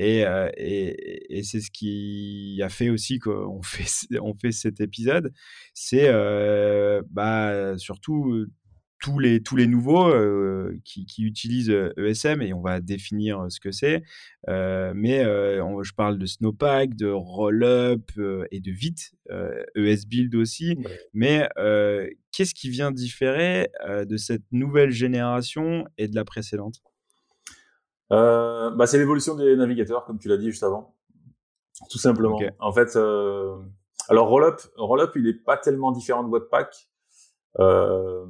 [0.00, 0.20] Et,
[0.56, 5.32] et, et c'est ce qui a fait aussi qu'on fait, on fait cet épisode.
[5.74, 6.10] C'est
[7.10, 8.46] bah, surtout
[9.00, 13.60] tous les, tous les nouveaux euh, qui, qui, utilisent ESM et on va définir ce
[13.60, 14.02] que c'est.
[14.48, 18.10] Euh, mais euh, je parle de Snowpack, de Rollup
[18.50, 19.12] et de Vite,
[19.74, 20.78] ESBuild e aussi.
[21.12, 21.48] Mais
[22.32, 26.82] qu'est-ce qui vient différer de cette nouvelle génération et de la précédente?
[28.10, 30.94] Bah, C'est l'évolution des navigateurs, comme tu l'as dit juste avant.
[31.90, 32.38] Tout simplement.
[32.58, 32.96] En fait,
[34.08, 36.88] alors Rollup, Rollup, il n'est pas tellement différent de Webpack.
[37.60, 38.26] Euh,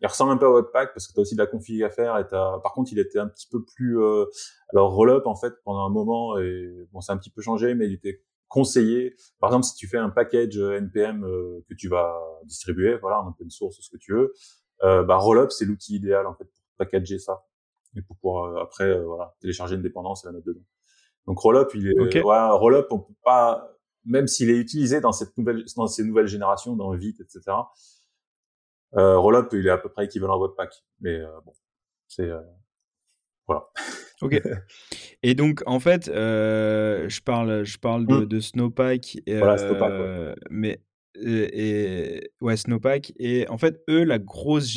[0.00, 1.90] il ressemble un peu à Webpack parce que tu as aussi de la config à
[1.90, 4.26] faire et par contre il était un petit peu plus euh...
[4.72, 7.86] alors Rollup en fait pendant un moment et bon c'est un petit peu changé mais
[7.86, 12.16] il était conseillé par exemple si tu fais un package npm euh, que tu vas
[12.44, 14.32] distribuer voilà en open source ce que tu veux
[14.84, 17.44] euh, bah Rollup c'est l'outil idéal en fait pour packager ça
[17.96, 20.64] et pour pouvoir euh, après euh, voilà télécharger une dépendance et la mettre dedans
[21.26, 22.22] donc Rollup il est okay.
[22.22, 26.26] ouais, Rollup on peut pas même s'il est utilisé dans cette nouvelle, dans ces nouvelles
[26.26, 27.40] générations, dans Vite, etc.
[28.96, 31.52] Euh, Rollup, il est à peu près équivalent à Webpack, mais euh, bon,
[32.06, 32.40] c'est euh,
[33.46, 33.68] voilà.
[34.20, 34.42] Ok.
[35.22, 38.26] Et donc, en fait, je parle, je parle de, mmh.
[38.26, 39.18] de Snowpack.
[39.28, 40.80] voilà, Snowpack, mais
[41.14, 43.12] et, ouais, Snowpack.
[43.20, 44.76] Et en fait, eux, la grosse,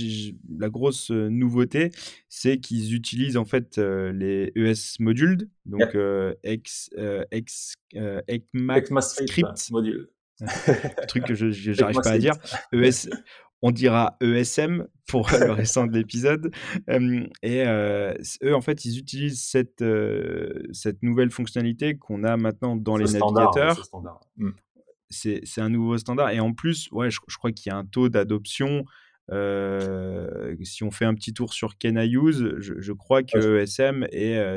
[0.60, 1.90] la grosse nouveauté,
[2.30, 5.98] c'est qu'ils utilisent en fait les ES modules, donc
[6.44, 6.92] X,
[7.32, 10.12] X, ECMAScript module.
[11.08, 12.34] truc que je n'arrive pas à dire.
[12.74, 13.10] ES,
[13.62, 16.52] on dira ESM pour le restant de l'épisode.
[16.88, 19.84] et eux, en fait, ils utilisent cette,
[20.72, 23.84] cette nouvelle fonctionnalité qu'on a maintenant dans les navigateurs.
[24.38, 24.52] Mmh
[25.12, 26.32] c'est un nouveau standard.
[26.32, 28.86] Et en plus, ouais, je, crois qu'il y a un taux d'adoption.
[29.32, 34.06] Euh, si on fait un petit tour sur Can I Use, je, crois que ESM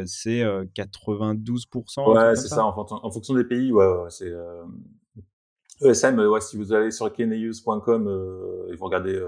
[0.07, 2.13] c'est 92%.
[2.13, 2.65] Ouais, c'est ça.
[2.65, 4.33] En, fonction des pays, ouais, c'est
[5.81, 6.19] ESM.
[6.19, 9.21] Ouais, si vous allez sur canIuse.com et vous regardez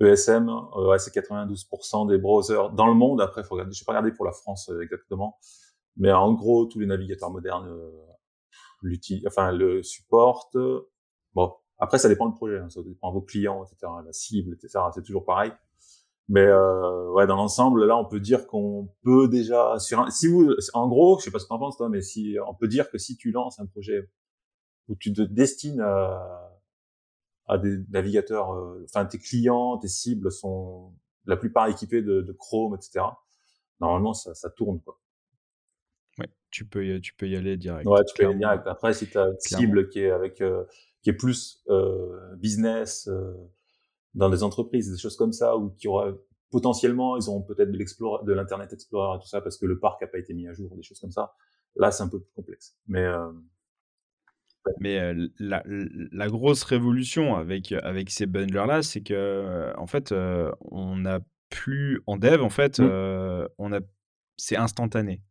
[0.00, 3.20] ESM, e ouais, c'est 92% des browsers dans le monde.
[3.20, 3.72] Après, faut regarder.
[3.72, 5.38] Je vais pas regarder pour la France exactement,
[5.96, 7.68] mais en gros, tous les navigateurs modernes
[9.26, 10.56] enfin le supporte.
[11.34, 14.54] Bon, après ça dépend du projet, hein, ça dépend de vos clients, etc., la cible,
[14.54, 14.84] etc.
[14.94, 15.52] C'est toujours pareil.
[16.28, 20.28] Mais euh, ouais, dans l'ensemble, là, on peut dire qu'on peut déjà sur un, si
[20.28, 22.68] vous, en gros, je sais pas ce que t'en penses toi, mais si on peut
[22.68, 24.08] dire que si tu lances un projet
[24.88, 26.58] où tu te destines à,
[27.46, 30.92] à des navigateurs, euh, enfin tes clients, tes cibles sont
[31.26, 33.04] la plupart équipés de, de Chrome, etc.
[33.80, 34.98] Normalement, ça, ça tourne quoi
[36.52, 37.86] tu peux y, tu peux y aller direct.
[37.86, 38.66] Ouais, tu peux y aller direct.
[38.66, 40.64] Après, si tu as une cible qui est avec euh,
[41.02, 43.34] qui est plus euh, business euh,
[44.14, 46.12] dans des entreprises, des choses comme ça, ou qui aura
[46.50, 49.80] potentiellement, ils auront peut-être de l'explore, de l'internet explorer et tout ça parce que le
[49.80, 51.32] parc a pas été mis à jour, des choses comme ça.
[51.76, 52.76] Là, c'est un peu plus complexe.
[52.86, 53.06] Mais
[54.68, 60.14] euh, mais la, la, grosse révolution avec avec ces bundlers là, c'est que en fait,
[60.60, 61.20] on n'a
[61.50, 63.48] plus en dev, en fait, mmh.
[63.58, 63.80] on a
[64.36, 65.22] c'est instantané.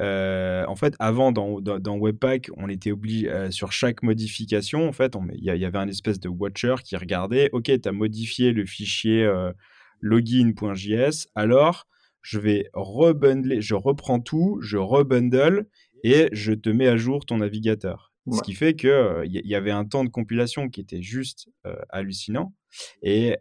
[0.00, 4.92] Euh, en fait, avant, dans, dans, Webpack, on était obligé, euh, sur chaque modification, en
[4.92, 8.66] fait, il y, avait un espèce de watcher qui regardait, OK, tu as modifié le
[8.66, 9.52] fichier euh,
[10.00, 11.86] login.js, alors
[12.22, 15.66] je vais rebundler, je reprends tout, je rebundle
[16.04, 18.07] et je te mets à jour ton navigateur.
[18.32, 21.48] Ce qui fait qu'il il y, avait un temps de compilation qui était juste
[21.90, 22.54] hallucinant.
[23.02, 23.36] Et,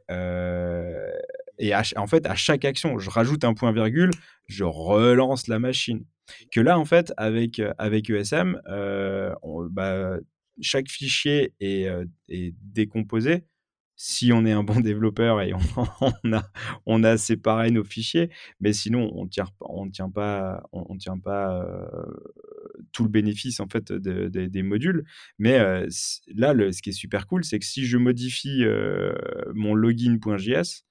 [1.59, 4.11] et en fait, à chaque action, je rajoute un point virgule,
[4.47, 6.05] je relance la machine.
[6.51, 8.61] Que là, en fait, avec, avec ESM,
[9.71, 10.17] bah,
[10.61, 11.87] chaque fichier est,
[12.29, 13.43] est, décomposé
[13.97, 15.51] si on est un bon développeur et
[16.85, 18.29] on, a, séparé nos fichiers,
[18.61, 19.47] mais sinon on tient,
[19.91, 20.63] tient pas,
[21.23, 21.65] pas
[22.93, 25.03] tout le bénéfice en fait des modules.
[25.39, 25.57] Mais
[26.33, 28.63] là, le, ce qui est super cool, c'est que si je modifie
[29.53, 30.83] mon login.js,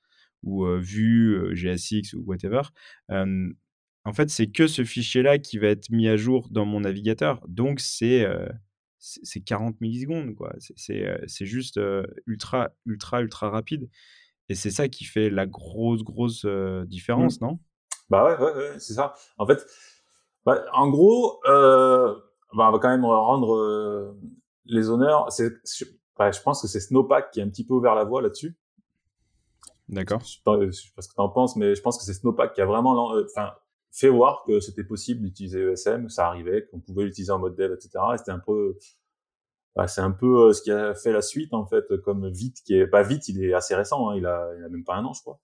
[0.43, 2.63] ou Vue, GSX ou whatever,
[3.09, 7.41] en fait, c'est que ce fichier-là qui va être mis à jour dans mon navigateur.
[7.49, 8.25] Donc, c'est
[8.99, 10.53] c'est 40 millisecondes, quoi.
[10.59, 11.81] C'est juste
[12.27, 13.89] ultra, ultra, ultra rapide.
[14.49, 16.87] Et c'est ça qui fait la grosse, grosse mmh.
[16.87, 17.59] différence, non?
[18.11, 19.15] Bah ouais, ouais, ouais c'est ça.
[19.39, 19.67] En fait,
[20.45, 22.15] bah, en gros, euh,
[22.55, 24.17] bah, on va quand même rendre
[24.67, 25.29] les honneurs.
[26.19, 28.57] Bah, je pense que c'est Snowpack qui a un petit peu ouvert la voie là-dessus.
[29.89, 30.21] D'accord.
[30.21, 30.57] Je sais pas,
[31.03, 33.25] ce que tu en penses, mais je pense que c'est Snowpack qui a vraiment euh,
[33.31, 33.53] enfin,
[33.97, 37.73] fait voir que c'était possible d'utiliser ESM, ça arrivait, qu'on pouvait l'utiliser en mode dev,
[37.73, 37.91] etc.
[38.15, 38.77] Et c'était un peu,
[39.75, 42.63] bah, c'est un peu euh, ce qui a fait la suite en fait, comme Vite,
[42.65, 44.97] qui est pas Vite, il est assez récent, hein, il a, il a même pas
[44.97, 45.41] un an, je crois.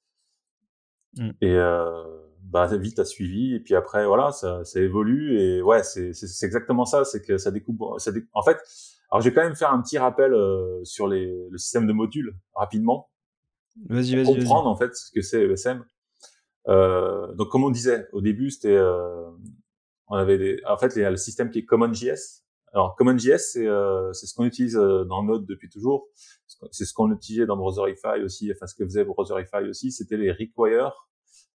[1.16, 1.30] Mm.
[1.40, 2.04] Et euh,
[2.42, 6.46] bah Vite a suivi, et puis après voilà, ça, ça évolue, et ouais, c'est c'est
[6.46, 8.58] exactement ça, c'est que ça découpe, ça en fait.
[9.10, 11.92] Alors je vais quand même faire un petit rappel euh, sur les, le système de
[11.92, 13.10] modules rapidement
[13.88, 14.24] Vas-y, vas-y.
[14.24, 15.84] Comprendre en fait ce que c'est ESM.
[16.68, 19.30] Euh, donc comme on disait au début, c'était euh,
[20.08, 22.42] on avait des, en fait il y a le système qui est CommonJS.
[22.72, 26.08] Alors CommonJS c'est euh, ce qu'on utilise euh, dans Node depuis toujours.
[26.70, 28.52] C'est ce qu'on utilisait dans Browserify aussi.
[28.52, 31.08] Enfin ce que faisait Browserify aussi, c'était les require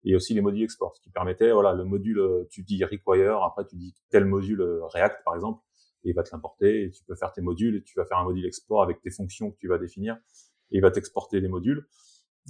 [0.04, 3.42] et aussi les modules export, ce qui permettait voilà le module euh, tu dis require,
[3.42, 4.62] après tu dis tel module
[4.92, 5.62] React par exemple
[6.04, 8.18] et il va te l'importer et tu peux faire tes modules et tu vas faire
[8.18, 10.16] un module export avec tes fonctions que tu vas définir
[10.70, 11.86] et il va t'exporter les modules.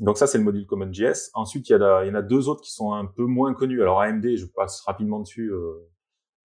[0.01, 1.31] Donc ça, c'est le module CommonJS.
[1.35, 3.55] Ensuite, il y, a il y en a deux autres qui sont un peu moins
[3.55, 3.81] connus.
[3.81, 5.53] Alors AMD, je passe rapidement dessus.
[5.53, 5.89] Euh,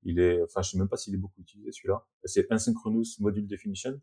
[0.03, 2.05] il est, enfin, je sais même pas s'il est beaucoup utilisé celui-là.
[2.25, 3.99] C'est Asynchronous Module Definition.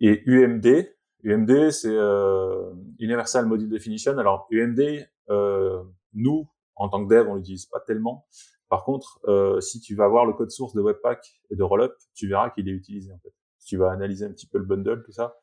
[0.00, 0.88] Et UMD,
[1.22, 4.16] UMD, c'est euh, Universal Module Definition.
[4.16, 5.82] Alors UMD, euh,
[6.14, 8.26] nous, en tant que dev, on l'utilise pas tellement
[8.70, 9.20] Par contre,
[9.60, 12.68] si tu vas voir le code source de Webpack et de Rollup, tu verras qu'il
[12.68, 13.32] est utilisé en fait.
[13.58, 15.36] Si tu vas analyser un petit peu le bundle, tout ça,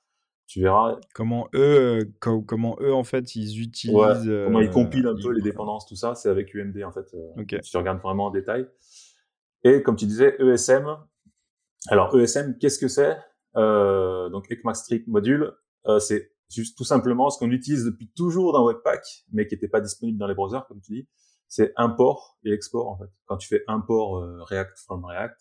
[0.50, 5.32] tu verras comment eux, comment eux en fait ils utilisent, comment ils compilent un peu
[5.32, 7.06] les dépendances, tout ça, c'est avec UMD en fait.
[7.62, 8.68] Si tu regardes vraiment en détail.
[9.64, 10.98] Et comme tu disais, ESM.
[11.90, 13.16] Alors ESM, qu'est-ce que c'est?
[13.58, 15.54] Euh, Donc ECMAScript module,
[15.86, 19.68] euh, c'est juste tout simplement ce qu'on utilise depuis toujours dans Webpack, mais qui n'était
[19.68, 21.08] pas disponible dans les browsers, comme tu dis.
[21.48, 23.10] C'est import et export en fait.
[23.26, 25.40] Quand tu fais import euh, React from React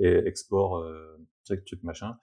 [0.00, 2.18] et export euh, truc truc machin,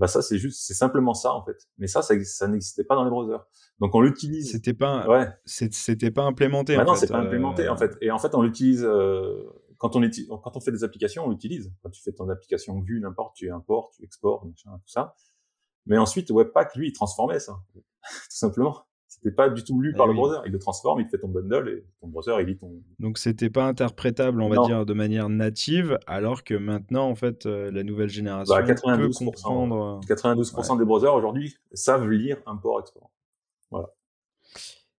[0.00, 1.68] bah ça c'est juste c'est simplement ça en fait.
[1.76, 3.44] Mais ça ça, ça n'existait pas dans les browsers.
[3.80, 4.50] Donc on l'utilise.
[4.50, 5.28] C'était pas ouais.
[5.44, 7.98] c'était pas implémenté bah non c'est pas implémenté en fait.
[8.00, 9.44] Et en fait on l'utilise euh,
[9.76, 11.70] quand on utilise quand on fait des applications on l'utilise.
[11.82, 15.14] Quand tu fais ton application vue n'importe tu importes tu exportes machin tout ça.
[15.84, 17.60] Mais ensuite Webpack lui il transformait ça
[18.02, 20.38] tout simplement c'était pas du tout lu par eh le browser.
[20.46, 22.80] Il le transforme, il te fait ton bundle et ton browser il lit ton.
[23.00, 27.44] Donc c'était pas interprétable, on va dire, de manière native, alors que maintenant, en fait,
[27.44, 30.00] euh, la nouvelle génération bah, 92%, peut comprendre.
[30.06, 33.10] 92% des browsers aujourd'hui savent lire import-export.
[33.72, 33.88] Voilà.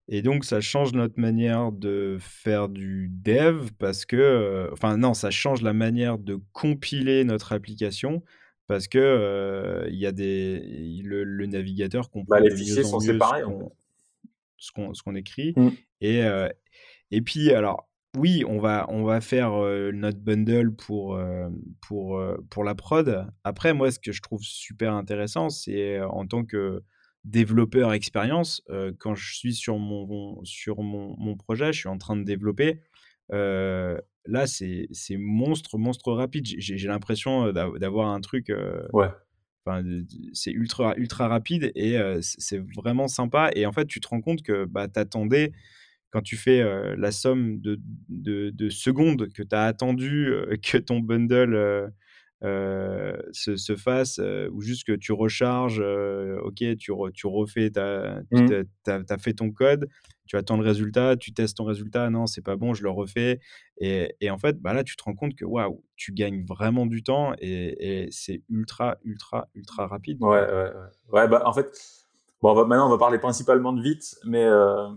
[0.10, 5.14] Et donc, ça change notre manière de faire du dev parce que, euh, enfin, non,
[5.14, 8.24] ça change la manière de compiler notre application
[8.68, 13.44] parce que euh, y a des le, navigateur comprend bah, les fichiers sont séparés
[14.62, 15.54] ce qu'on écrit.
[15.56, 15.70] Mmh.
[16.02, 16.22] Et,
[17.12, 19.52] et puis, alors, oui, on va, on va faire
[19.94, 21.20] notre bundle pour,
[21.82, 23.28] pour, pour la prod.
[23.44, 26.84] Après, moi, ce que je trouve super intéressant, c'est en tant que
[27.24, 28.64] développeur expérience,
[29.00, 32.82] quand je suis sur, mon, sur mon, mon, projet, je suis en train de développer.
[33.30, 36.46] là, c'est monstre, monstre rapide.
[36.46, 38.52] J'ai l'impression d'avoir un truc.
[38.94, 39.10] ouais
[40.34, 43.52] c'est ultra, ultra rapide et c'est vraiment sympa.
[43.56, 45.52] Et en fait, tu te rends compte que bah, tu attendais,
[46.10, 46.64] quand tu fais
[46.98, 51.92] la somme de, de, secondes que tu as attendu que ton bundle
[52.42, 54.20] se, se, fasse,
[54.52, 55.84] ou juste que tu recharges,
[56.44, 58.64] ok, tu, tu refais, tu as, mmh.
[58.88, 59.88] as, fait ton code,
[60.32, 63.42] tu attends le résultat, tu testes ton résultat, non, c'est pas bon, je le refais.
[63.82, 67.04] Et, en fait, bah là, tu te rends compte que waouh, tu gagnes vraiment du
[67.04, 70.24] temps et, c'est ultra, ultra, ultra rapide.
[70.24, 70.72] Ouais, ouais, ouais.
[71.10, 71.70] ouais bah, en fait,
[72.42, 74.88] bon, maintenant, on va parler principalement de vite, mais euh,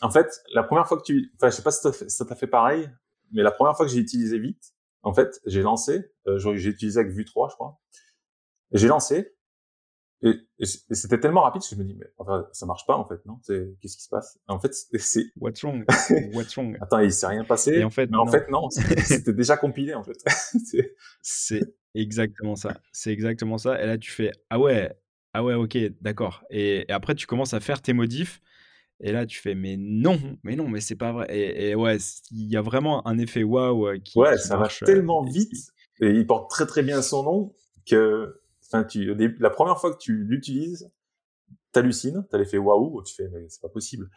[0.00, 1.30] en fait, la première fois que tu.
[1.36, 2.88] Enfin, je sais pas si ça t'a fait pareil,
[3.32, 7.00] mais la première fois que j'ai utilisé vite, en fait, j'ai lancé, euh, j'ai utilisé
[7.00, 7.78] avec Vue 3, je crois.
[8.72, 9.34] J'ai lancé,
[10.22, 10.34] et,
[10.92, 13.38] c'était tellement rapide que je me dis, mais enfin, ça marche pas en fait, non?
[13.46, 14.38] Qu'est-ce qui se passe?
[14.48, 15.84] En fait, c'est what's wrong?
[16.34, 16.76] What's wrong?
[16.80, 17.72] Attends, il s'est rien passé.
[17.72, 18.22] Et en fait, mais non.
[18.24, 20.22] en fait, non, c'était déjà compilé en fait.
[21.22, 22.80] c'est exactement ça.
[22.92, 23.82] C'est exactement ça.
[23.82, 24.94] Et là, tu fais ah ouais,
[25.32, 26.44] ah ouais, ok, d'accord.
[26.50, 28.40] Et, après, tu commences à faire tes modifs.
[29.02, 31.26] Et là, tu fais mais non, mais non, mais c'est pas vrai.
[31.34, 31.96] Et, ouais,
[32.30, 35.72] il y a vraiment un effet waouh euh, qui, ouais, ça marche euh, tellement vite.
[36.02, 37.54] Et il porte très très bien son nom
[37.86, 38.39] que
[38.72, 40.90] Enfin, tu, la première fois que tu l'utilises,
[41.72, 44.10] t'hallucines, t'as l'effet waouh, tu fais mais c'est pas possible.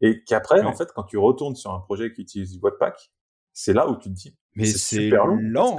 [0.00, 3.10] Et qu'après, en fait, quand tu retournes sur un projet qui utilise Webpack,
[3.52, 5.76] c'est là où tu te dis mais c'est lent.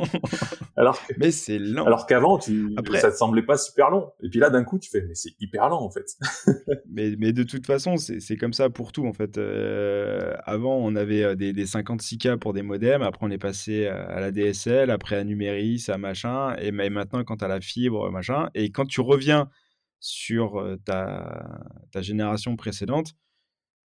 [0.76, 1.86] alors que, mais c'est lent.
[1.86, 4.10] Alors qu'avant, tu, ça te semblait pas super long.
[4.22, 6.18] Et puis là, d'un coup, tu fais, mais c'est hyper lent en fait.
[6.90, 9.38] mais, mais de toute façon, c'est comme ça pour tout en fait.
[9.38, 13.02] Euh, avant, on avait euh, des, des 56K pour des modems.
[13.02, 14.90] Après, on est passé à la DSL.
[14.90, 16.56] Après, à Numéris, à machin.
[16.56, 18.50] Et, maintenant, quand tu as la fibre, machin.
[18.54, 19.48] Et quand tu reviens
[20.00, 21.48] sur euh, ta,
[21.92, 23.14] ta génération précédente,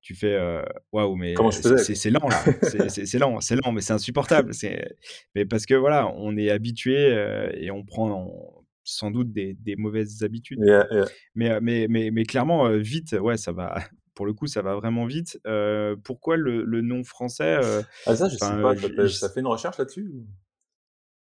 [0.06, 0.38] tu fais
[0.92, 1.34] waouh, mais
[1.80, 4.52] c'est lent là, c'est lent, c'est lent, mais c'est insupportable.
[5.34, 6.96] Mais parce que voilà, on est habitué
[7.56, 8.32] et on prend
[8.84, 10.60] sans doute des, des mauvaises habitudes.
[11.34, 13.80] Mais, mais, mais, mais, clairement, vite, ouais, ça va.
[14.14, 15.40] Pour le coup, ça va vraiment vite.
[16.04, 17.58] pourquoi le, le, nom français
[18.06, 18.76] Ah ça, je sais pas.
[19.10, 20.12] Ça fait une recherche là-dessus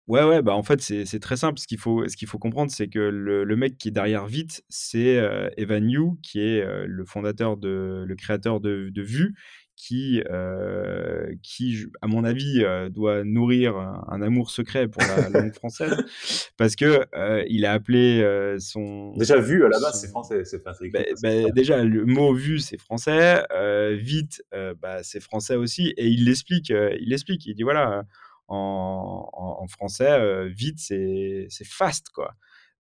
[0.09, 1.59] Ouais, ouais, bah en fait, c'est très simple.
[1.59, 4.25] Ce qu'il faut, ce qu'il faut comprendre, c'est que le, le, mec qui est derrière
[4.25, 9.01] Vite, c'est euh, Evan Yu, qui est euh, le fondateur, de, le créateur de, de
[9.03, 9.35] Vue,
[9.75, 15.95] qui, euh, qui, à mon avis, doit nourrir un, amour secret pour la langue française,
[16.57, 17.05] parce que
[17.47, 19.13] il a appelé son.
[19.15, 22.57] Déjà, Vue, à la base, c'est français, c'est pas bah, bah, Déjà, le mot Vue,
[22.57, 23.43] c'est français.
[23.91, 24.43] vite,
[24.81, 25.93] bah, c'est français aussi.
[25.97, 27.45] Et il l'explique, il l'explique.
[27.45, 28.05] Il dit voilà
[28.49, 32.33] en, français, euh, vite, c'est fast, quoi.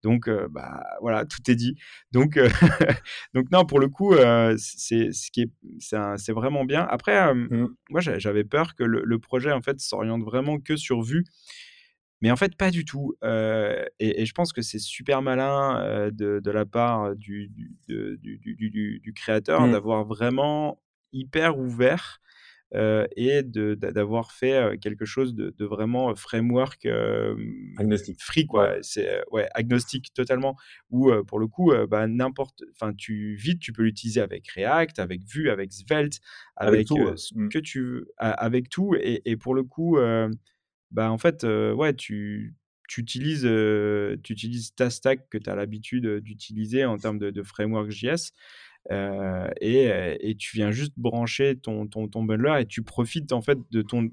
[0.04, 1.76] Donc, euh, bah, voilà, tout est dit.
[2.12, 2.50] Donc, euh,
[3.34, 4.16] donc non, pour le coup,
[4.58, 6.86] c'est ce qui c'est vraiment bien.
[6.90, 7.70] Après, mmh.
[7.90, 11.26] moi, j'avais peur que le, projet, en fait, s'oriente vraiment que sur vue.
[12.22, 13.16] Mais en fait, pas du tout.
[13.24, 19.14] Et, je pense que c'est super malin de, de, la part du, du, du, du
[19.14, 19.72] créateur mmh.
[19.72, 20.80] d'avoir vraiment
[21.12, 22.22] hyper ouvert
[22.74, 26.88] et d'avoir fait quelque chose de, vraiment framework
[27.78, 28.22] agnostique.
[28.22, 28.78] free quoi.
[28.82, 30.56] C'est ouais agnostique totalement.
[30.90, 35.22] Où pour le coup, bah, n'importe, enfin tu vite tu peux l'utiliser avec React, avec
[35.24, 36.20] Vue, avec Svelte,
[36.56, 37.50] avec, tout, ce mmh.
[37.50, 38.96] que tu veux, avec tout.
[39.00, 39.98] Et, et pour le coup,
[40.92, 42.56] bah en fait, ouais tu
[42.88, 43.44] tu utilises,
[44.24, 48.32] tu utilises ta stack que tu as l'habitude d'utiliser en termes de, de framework JS.
[48.90, 53.82] Et, tu viens juste brancher ton, ton, ton, bundler et tu profites en fait de
[53.82, 54.10] ton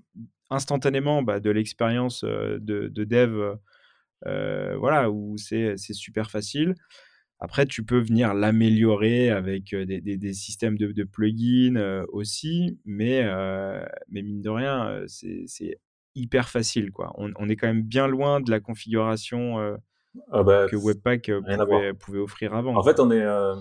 [0.51, 2.59] instantanément bah, de l'expérience de,
[2.89, 3.57] de, dev
[4.25, 6.75] voilà où c'est super facile
[7.41, 13.23] après tu peux venir l'améliorer avec des, des, systèmes de, de plugins aussi mais
[14.09, 15.79] mais mine de rien c'est
[16.15, 16.91] hyper facile.
[16.91, 17.13] Quoi.
[17.17, 19.77] On, on, est quand même bien loin de la configuration euh,
[20.31, 22.77] ah bah, que Webpack euh, pouvait, pouvait, offrir avant.
[22.77, 23.55] En fait, on est, euh,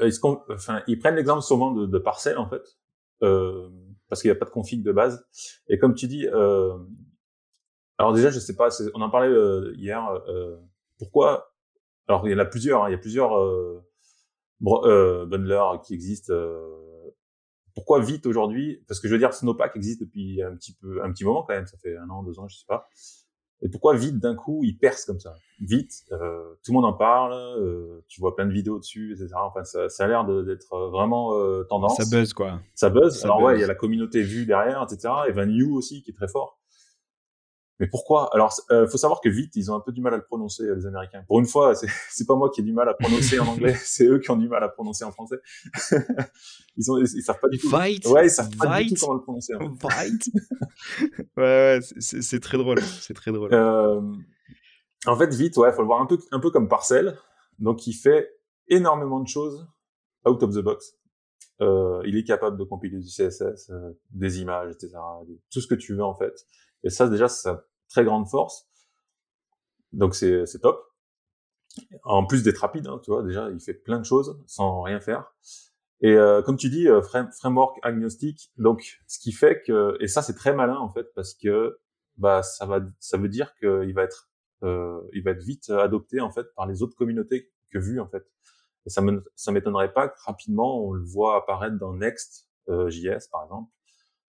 [0.00, 0.12] ils,
[0.50, 2.78] enfin, ils prennent l'exemple souvent de, de parcelles, en fait,
[3.22, 3.68] euh,
[4.08, 5.26] parce qu'il n'y a pas de config de base.
[5.68, 6.76] Et comme tu dis, euh,
[7.98, 9.32] alors déjà, je sais pas, on en parlait
[9.74, 10.08] hier,
[10.98, 11.54] pourquoi
[12.08, 13.30] Alors, il y en a plusieurs, hein, il y a plusieurs
[14.60, 16.34] bundlers qui existent
[17.74, 21.12] pourquoi vite aujourd'hui Parce que je veux dire, Snowpack existe depuis un petit peu, un
[21.12, 21.66] petit moment quand même.
[21.66, 22.88] Ça fait un an, deux ans, je sais pas.
[23.62, 25.34] Et pourquoi vite d'un coup il perce comme ça?
[25.60, 27.34] Vite, euh, tout le monde en parle.
[27.34, 29.34] Euh, tu vois plein de vidéos dessus, etc.
[29.36, 31.96] Enfin, ça, ça a l'air d'être vraiment euh, tendance.
[31.96, 32.60] Ça buzz quoi.
[32.74, 33.24] Ça buzz.
[33.24, 35.12] Alors ouais, il y a la communauté vue derrière, etc.
[35.28, 36.59] Et Van You aussi qui est très fort.
[37.80, 38.32] Mais pourquoi?
[38.34, 40.64] Alors, euh, faut savoir que vite, ils ont un peu du mal à le prononcer,
[40.64, 41.24] euh, les Américains.
[41.26, 41.74] Pour une fois,
[42.10, 44.36] c'est pas moi qui ai du mal à prononcer en anglais, c'est eux qui ont
[44.36, 45.40] du mal à prononcer en français.
[46.76, 47.70] ils, ont, ils, savent pas du tout.
[47.70, 49.54] Fight, ouais, ils savent pas du tout comment le prononcer.
[49.54, 50.30] En Fight.
[51.36, 52.80] ouais, ouais, c'est très drôle.
[52.82, 53.52] C'est très drôle.
[53.54, 54.00] Euh,
[55.06, 57.18] en fait, vite, ouais, faut le voir un peu, un peu comme Parcel.
[57.58, 58.30] Donc, il fait
[58.68, 59.66] énormément de choses
[60.26, 60.94] out of the box.
[61.60, 64.94] Euh, il est capable de compiler du CSS, euh, des images, etc.
[65.50, 66.46] Tout ce que tu veux en fait.
[66.84, 68.66] Et ça, déjà, ça très grande force.
[69.92, 70.82] Donc c'est top.
[72.04, 75.00] En plus d'être rapide, hein, tu vois, déjà, il fait plein de choses sans rien
[75.00, 75.32] faire.
[76.00, 78.50] Et euh, comme tu dis, euh, framework agnostique.
[78.56, 81.78] Donc, ce qui fait que, et ça c'est très malin en fait, parce que
[82.16, 84.30] bah ça va, ça veut dire qu'il va être,
[84.62, 88.08] euh, il va être vite adopté en fait par les autres communautés que vu en
[88.08, 88.24] fait.
[88.86, 92.90] Et ça me, ça m'étonnerait pas que rapidement on le voit apparaître dans Next euh,
[92.90, 93.70] JS par exemple.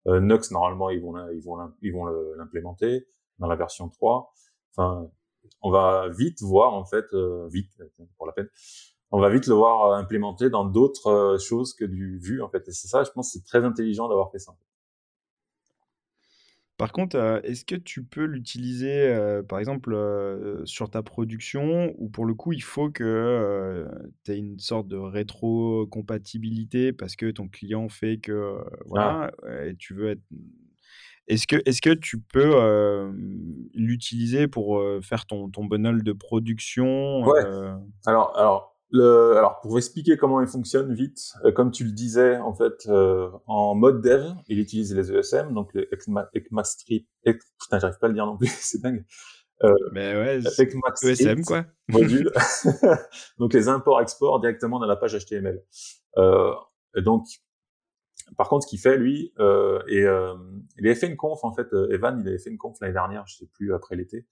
[0.08, 3.06] Euh, Nux normalement ils vont, ils vont, ils vont l'implémenter
[3.42, 4.32] dans la version 3.
[4.74, 5.10] Enfin,
[5.60, 7.70] on va vite voir en fait, euh, vite
[8.16, 8.48] pour la peine,
[9.10, 12.48] on va vite le voir euh, implémenté dans d'autres euh, choses que du vu en
[12.48, 12.66] fait.
[12.68, 14.54] Et c'est ça, je pense, c'est très intelligent d'avoir fait ça.
[16.78, 19.14] Par contre, est-ce que tu peux l'utiliser,
[19.48, 19.94] par exemple,
[20.64, 23.86] sur ta production ou pour le coup, il faut que
[24.24, 29.64] tu aies une sorte de rétro-compatibilité parce que ton client fait que, voilà, ah.
[29.64, 30.22] et tu veux être
[31.28, 33.10] est-ce que, est que tu peux
[33.74, 37.44] l'utiliser pour faire ton, ton bundle de production Ouais.
[38.06, 42.54] Alors, alors, le, alors, pour expliquer comment il fonctionne vite, comme tu le disais, en
[42.54, 42.88] fait,
[43.46, 47.08] en mode dev, il utilise les ESM, donc les ECMAScript.
[47.24, 49.04] putain, j'arrive pas à le dire non plus, c'est dingue.
[49.64, 51.64] Euh, Mais ouais, ESM quoi.
[51.88, 52.32] module.
[53.38, 55.62] donc les imports-exports directement dans la page HTML.
[56.18, 56.52] Euh,
[56.96, 57.24] donc
[58.36, 60.34] par contre, ce qu'il fait, lui, euh, et euh,
[60.78, 62.92] il avait fait une conf, en fait, euh, Evan, il avait fait une conf l'année
[62.92, 64.26] dernière, je sais plus, après l'été,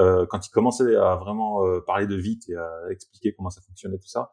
[0.00, 3.60] euh, quand il commençait à vraiment euh, parler de vite et à expliquer comment ça
[3.62, 4.30] fonctionnait, tout ça.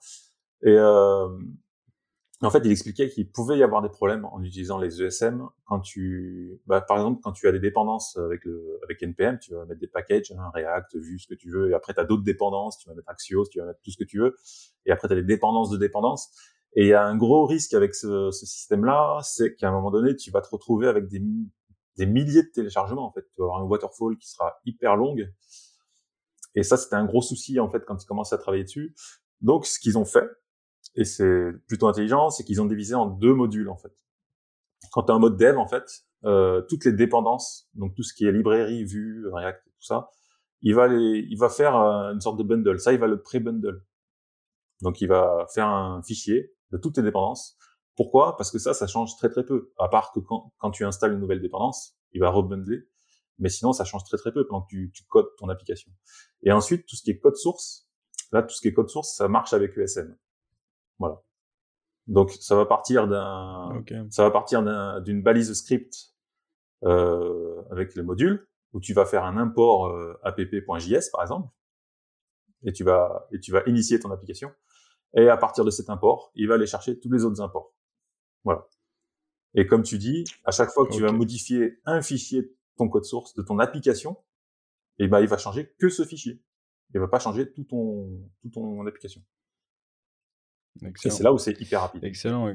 [0.65, 0.77] Et
[2.45, 5.79] en fait, il expliquait qu'il pouvait y avoir des problèmes en utilisant les ESM quand
[5.79, 9.65] tu, bah, par exemple, quand tu as des dépendances avec le, avec NPM, tu vas
[9.65, 12.23] mettre des packages, hein, React, Vue, ce que tu veux, et après tu as d'autres
[12.23, 14.35] dépendances, tu vas mettre Axios, tu vas mettre tout ce que tu veux,
[14.85, 16.31] et après tu as des dépendances de dépendances.
[16.75, 19.91] Et il y a un gros risque avec ce, ce système-là, c'est qu'à un moment
[19.91, 21.21] donné, tu vas te retrouver avec des,
[21.97, 23.05] des milliers de téléchargements.
[23.05, 25.31] En fait, tu vas avoir une waterfall qui sera hyper longue.
[26.55, 28.95] Et ça, c'était un gros souci en fait quand ils commençaient à travailler dessus.
[29.41, 30.29] Donc, ce qu'ils ont fait,
[30.95, 33.91] et c'est plutôt intelligent, c'est qu'ils ont divisé en deux modules en fait.
[34.91, 38.13] Quand tu as un mode dev, en fait, euh, toutes les dépendances, donc tout ce
[38.13, 40.09] qui est librairie, Vue, React, tout ça,
[40.61, 42.79] il va il va faire euh, une sorte de bundle.
[42.79, 43.83] Ça, il va le pré-bundle.
[44.83, 47.57] Donc, il va faire un fichier de toutes tes dépendances.
[47.95, 48.35] Pourquoi?
[48.35, 49.71] Parce que ça, ça change très très peu.
[49.79, 52.87] À part que quand, quand tu installes une nouvelle dépendance, il va rebundler.
[53.39, 55.89] Mais sinon, ça change très très peu pendant que tu, tu codes ton application.
[56.43, 57.87] Et ensuite, tout ce qui est code source,
[58.33, 60.17] là, tout ce qui est code source, ça marche avec ESM.
[60.99, 61.21] Voilà.
[62.07, 64.61] Donc, ça va partir d'un, ça va partir
[65.01, 66.13] d'une balise script
[66.83, 71.47] euh, avec le module où tu vas faire un import euh, app.js par exemple,
[72.63, 74.51] et tu vas et tu vas initier ton application.
[75.15, 77.73] Et à partir de cet import, il va aller chercher tous les autres imports.
[78.43, 78.67] Voilà.
[79.55, 83.05] Et comme tu dis, à chaque fois que tu vas modifier un fichier ton code
[83.05, 84.17] source de ton application,
[84.99, 86.41] et eh ben il va changer que ce fichier.
[86.93, 89.21] Il va pas changer tout ton tout ton application.
[90.81, 92.03] Et c'est là où c'est hyper rapide.
[92.03, 92.53] Excellent.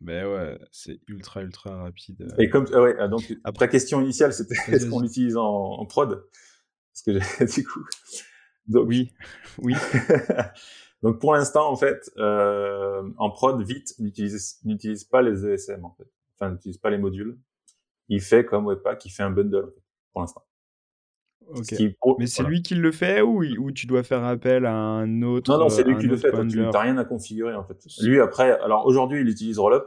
[0.00, 2.22] Ben ouais, c'est ultra ultra rapide.
[2.22, 2.36] Euh.
[2.38, 6.26] Et comme ouais, ah, donc après question initiale, c'était est-ce qu'on l'utilise en, en, prod?
[6.92, 7.84] Parce que du coup.
[8.66, 9.12] Donc, oui,
[9.58, 9.74] oui.
[11.04, 15.90] donc pour l'instant en fait, euh, en prod, vite n'utilise n'utilise pas les ESM en
[15.90, 16.10] fait.
[16.34, 17.38] Enfin, n'utilise pas les modules.
[18.08, 19.74] Il fait comme Webpack, il fait un bundle
[20.12, 20.42] pour l'instant.
[22.18, 25.52] Mais c'est lui qui le fait ou, ou tu dois faire appel à un autre
[25.52, 26.30] Non, non, c'est lui qui le fait.
[26.48, 27.76] Tu n'as rien à configurer en fait.
[28.00, 29.84] Lui après, alors aujourd'hui il utilise Rollup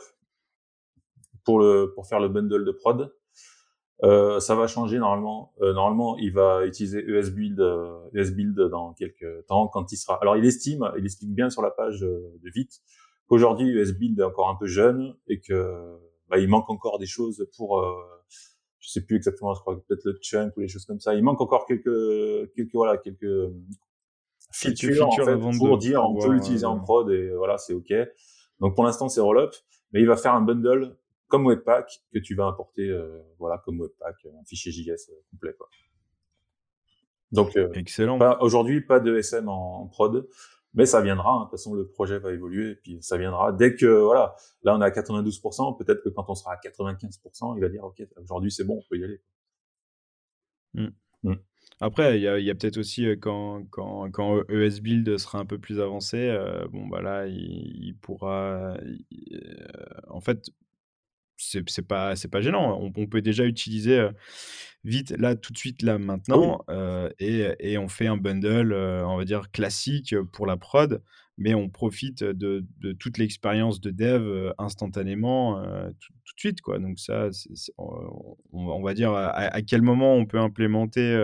[1.43, 3.11] pour le pour faire le bundle de prod.
[4.03, 5.53] Euh, ça va changer normalement.
[5.61, 10.19] Euh, normalement, il va utiliser ESBuild, euh, ESBuild dans quelques temps quand il sera.
[10.21, 12.81] Alors, il estime, il explique bien sur la page euh, de Vite
[13.27, 15.97] qu'aujourd'hui ESBuild est encore un peu jeune et que
[16.29, 17.93] bah, il manque encore des choses pour euh,
[18.79, 21.13] je sais plus exactement, je crois peut-être le chunk ou les choses comme ça.
[21.13, 23.51] Il manque encore quelques, quelques voilà, quelques
[24.53, 27.93] features, en fait, pour dire on peut l'utiliser en prod et voilà, c'est ok.
[28.59, 29.51] Donc pour l'instant c'est rollup,
[29.91, 30.95] mais il va faire un bundle
[31.27, 35.53] comme Webpack que tu vas importer, euh, voilà, comme Webpack, un fichier JS euh, complet
[35.57, 35.69] quoi.
[37.31, 38.19] Donc euh, excellent.
[38.39, 40.27] Aujourd'hui pas de SM en, en prod,
[40.73, 41.31] mais ça viendra.
[41.31, 41.39] Hein.
[41.39, 43.51] De toute façon, le projet va évoluer et puis ça viendra.
[43.51, 47.57] Dès que voilà, là on est à 92%, peut-être que quand on sera à 95%,
[47.57, 49.21] il va dire ok, aujourd'hui c'est bon, on peut y aller.
[50.73, 50.87] Mmh.
[51.23, 51.35] Mmh.
[51.79, 55.59] Après, il y a, peut-être aussi euh, quand, quand, quand ES Build sera un peu
[55.59, 58.77] plus avancé, euh, bon bah là, il, pourra, euh,
[60.09, 60.49] en fait,
[61.37, 62.79] c'est pas c'est pas gênant.
[62.95, 64.07] On, peut déjà utiliser
[64.83, 66.63] vite là tout de suite là maintenant
[67.19, 71.01] et, et, on fait un bundle on va dire classique pour la prod,
[71.37, 75.61] mais on profite de, de toute l'expérience de dev instantanément
[75.99, 76.79] tout, de suite quoi.
[76.79, 77.29] Donc ça,
[77.77, 81.15] on, va dire à, quel moment on peut implémenter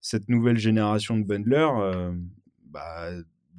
[0.00, 2.12] cette nouvelle génération de bundlers.
[2.66, 3.10] bah,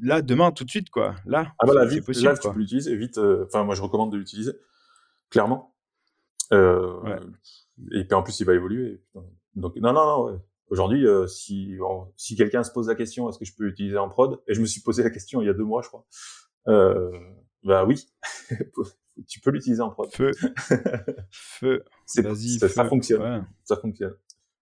[0.02, 1.16] là demain tout de suite quoi.
[1.26, 3.18] Là, ah bah là, vite, possible, là tu peux l'utiliser vite.
[3.18, 4.54] Enfin moi je recommande de l'utiliser
[5.30, 5.76] clairement.
[6.52, 7.20] Euh,
[7.92, 9.02] Et puis en plus, il va évoluer.
[9.56, 10.26] Donc non, non, non.
[10.26, 10.40] Ouais.
[10.70, 11.78] Aujourd'hui, euh, si
[12.16, 14.42] si quelqu'un se pose la question, est-ce que je peux l'utiliser en prod?
[14.48, 16.06] Et je me suis posé la question il y a deux mois, je crois.
[16.68, 17.12] Euh,
[17.64, 18.08] bah oui,
[19.28, 20.10] tu peux l'utiliser en prod.
[20.14, 20.32] Feu,
[21.32, 21.84] feu.
[22.06, 23.48] C'est, ça, ça, fonctionne.
[23.64, 24.16] Ça fonctionne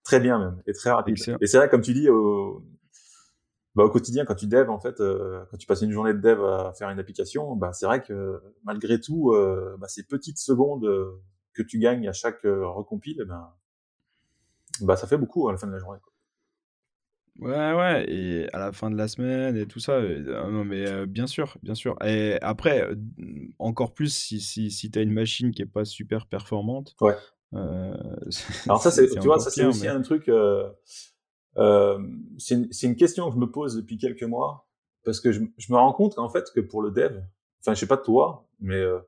[0.04, 1.18] très bien même et très rapide.
[1.42, 2.64] Et c'est vrai, comme tu dis, au,
[3.76, 6.20] bah, au quotidien, quand tu dev, en fait, euh, quand tu passes une journée de
[6.20, 10.40] dev à faire une application, bah, c'est vrai que malgré tout, euh, bah, ces petites
[10.40, 11.22] secondes euh,
[11.54, 13.50] que tu gagnes à chaque recompile, eh ben,
[14.82, 16.00] bah, ça fait beaucoup à la fin de la journée.
[16.04, 16.12] Quoi.
[17.40, 21.28] Ouais, ouais, et à la fin de la semaine et tout ça, non, mais bien
[21.28, 21.96] sûr, bien sûr.
[22.04, 22.90] Et après,
[23.58, 26.96] encore plus si, si, si tu as une machine qui est pas super performante.
[27.00, 27.16] Ouais.
[27.54, 30.30] Alors ça, c'est, tu vois, ça c'est aussi un truc.
[31.58, 32.00] Euh,
[32.38, 34.68] c'est une, une, question que je me pose depuis quelques mois
[35.04, 37.22] parce que je, je me rends compte qu'en fait que pour le dev,
[37.60, 39.00] enfin je sais pas toi, mais euh,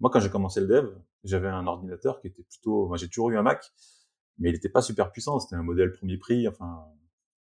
[0.00, 0.90] moi quand j'ai commencé le dev,
[1.24, 3.64] j'avais un ordinateur qui était plutôt, moi j'ai toujours eu un Mac,
[4.38, 6.84] mais il était pas super puissant, c'était un modèle premier prix, enfin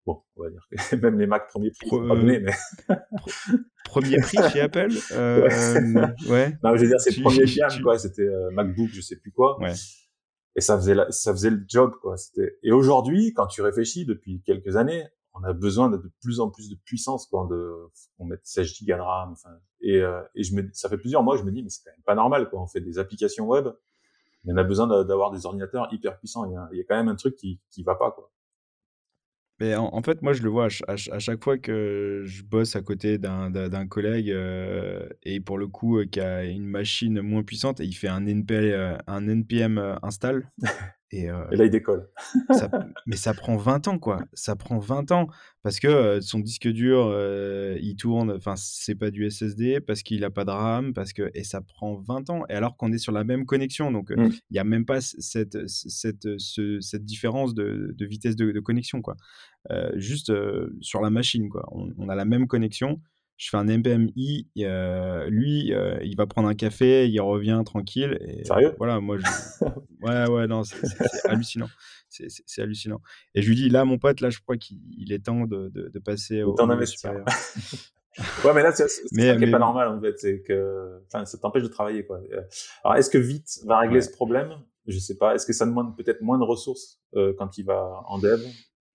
[0.05, 2.53] bon, on va dire que même les Mac premier prix, Pro, pas donné, mais
[3.83, 5.49] premier prix chez Apple, euh,
[6.29, 6.57] ouais.
[6.63, 9.59] Non, je veux dire c'est premier gamme quoi, c'était euh, MacBook, je sais plus quoi.
[9.59, 9.73] Ouais
[10.55, 12.17] et ça faisait ça faisait le job quoi.
[12.17, 16.49] C'était et aujourd'hui quand tu réfléchis depuis quelques années on a besoin de, plus en
[16.49, 17.73] plus de puissance quoi de
[18.19, 19.49] on met 16 gigas de RAM enfin
[19.81, 21.91] et, euh, et je me ça fait plusieurs mois je me dis mais c'est quand
[21.91, 22.61] même pas normal quoi.
[22.61, 23.69] On fait des applications web
[24.43, 26.45] mais on a besoin d'avoir des ordinateurs hyper puissants.
[26.45, 28.31] Il y, a, il y a quand même un truc qui qui va pas quoi
[29.61, 33.19] mais en, fait, moi, je le vois à, chaque fois que je bosse à côté
[33.19, 37.85] d'un collègue euh, et pour le coup, euh, qui a une machine moins puissante et
[37.85, 38.73] il fait un, NP,
[39.05, 40.49] un NPM euh, install.
[41.13, 42.07] Et, là, il décolle.
[43.05, 44.23] mais ça prend 20 ans, quoi.
[44.33, 45.27] Ça prend 20 ans
[45.61, 47.13] parce que son disque dur,
[47.79, 51.29] il tourne, enfin, c'est pas du SSD, parce qu'il a pas de RAM, parce que.
[51.33, 52.43] Et ça prend 20 ans.
[52.49, 53.91] Et alors qu'on est sur la même connexion.
[53.91, 54.29] Donc, mmh.
[54.49, 59.01] il n'y a même pas cette, cette, cette différence de, de vitesse de, de, connexion,
[59.01, 59.17] quoi.
[59.95, 60.31] juste
[60.79, 61.67] sur la machine, quoi.
[61.71, 63.01] On, a la même connexion
[63.41, 68.19] je fais un MPMI, euh, lui, euh, il va prendre un café, il revient tranquille.
[68.21, 68.75] Et Sérieux?
[68.77, 69.65] Voilà, moi, je...
[70.03, 70.77] ouais, ouais, non, c'est
[71.27, 71.67] hallucinant.
[72.07, 73.01] C'est hallucinant.
[73.33, 75.89] Et je lui dis, là, mon pote, là, je crois qu'il est temps de, de,
[75.89, 77.25] de passer au, au supérieur.
[78.45, 80.19] ouais, mais là, c'est ça qui est pas normal, en fait.
[80.19, 82.19] C'est que, enfin, ça t'empêche de travailler, quoi.
[82.83, 84.53] Alors, est-ce que Vite va régler ce problème?
[84.85, 85.33] Je sais pas.
[85.33, 88.39] Est-ce que ça demande peut-être moins de ressources euh, quand il va en dev?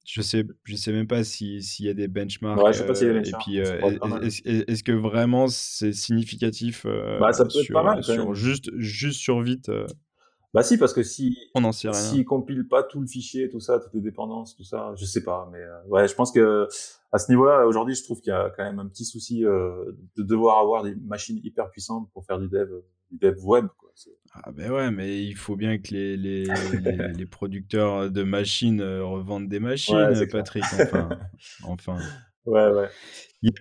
[0.07, 2.63] Je sais, je sais même pas s'il y a des benchmarks.
[2.63, 3.49] Ouais, je sais pas s'il y a des benchmarks.
[3.49, 6.87] Et puis, est-ce que vraiment c'est significatif
[7.21, 9.71] bah, ça peut être pas mal, sur, juste, juste sur vite
[10.57, 12.01] bah si, parce que si on n'en sait rien.
[12.01, 15.23] S'il compile pas tout le fichier, tout ça, toutes les dépendances, tout ça, je sais
[15.23, 16.67] pas, mais euh, ouais, je pense que
[17.13, 19.93] à ce niveau-là, aujourd'hui, je trouve qu'il y a quand même un petit souci euh,
[20.17, 22.71] de devoir avoir des machines hyper puissantes pour faire du dev,
[23.11, 23.67] dev web.
[23.77, 23.91] Quoi.
[24.45, 26.45] Ah ben ouais, mais il faut bien que les, les,
[27.17, 30.65] les, producteurs de machines euh, revendent des machines, Patrick.
[30.65, 31.09] Enfin,
[31.63, 31.99] enfin.
[32.45, 32.89] Ouais, ouais.
[33.43, 33.59] Yep.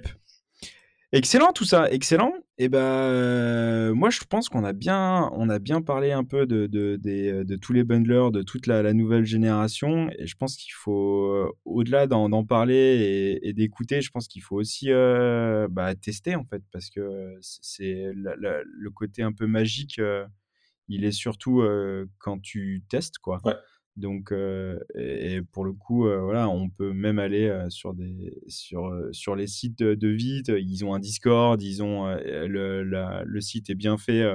[1.16, 2.34] Excellent tout ça, excellent.
[2.58, 6.46] Et ben, euh, moi je pense qu'on a bien, on a bien parlé un peu
[6.46, 10.10] de, de, tous les bundlers, de toute la, nouvelle génération.
[10.20, 14.58] Et je pense qu'il faut, euh, au-delà d'en parler et, d'écouter, je pense qu'il faut
[14.58, 20.02] aussi euh, bah, tester en fait, parce que c'est le côté un peu magique.
[20.90, 21.64] il est surtout
[22.20, 23.40] quand tu testes quoi.
[23.46, 23.56] Ouais.
[23.98, 24.34] Donc,
[24.96, 29.80] et, pour le coup, voilà, on peut même aller sur, des, sur, sur les sites
[29.80, 30.50] de, de Vite.
[30.50, 34.26] Ils ont un Discord, ils ont, le, le site est bien fait.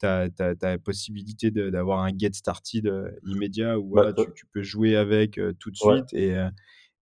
[0.00, 0.30] tu as,
[0.62, 2.90] la possibilité d'avoir un get started
[3.26, 6.34] immédiat où voilà, tu, tu, peux jouer avec tout de suite et,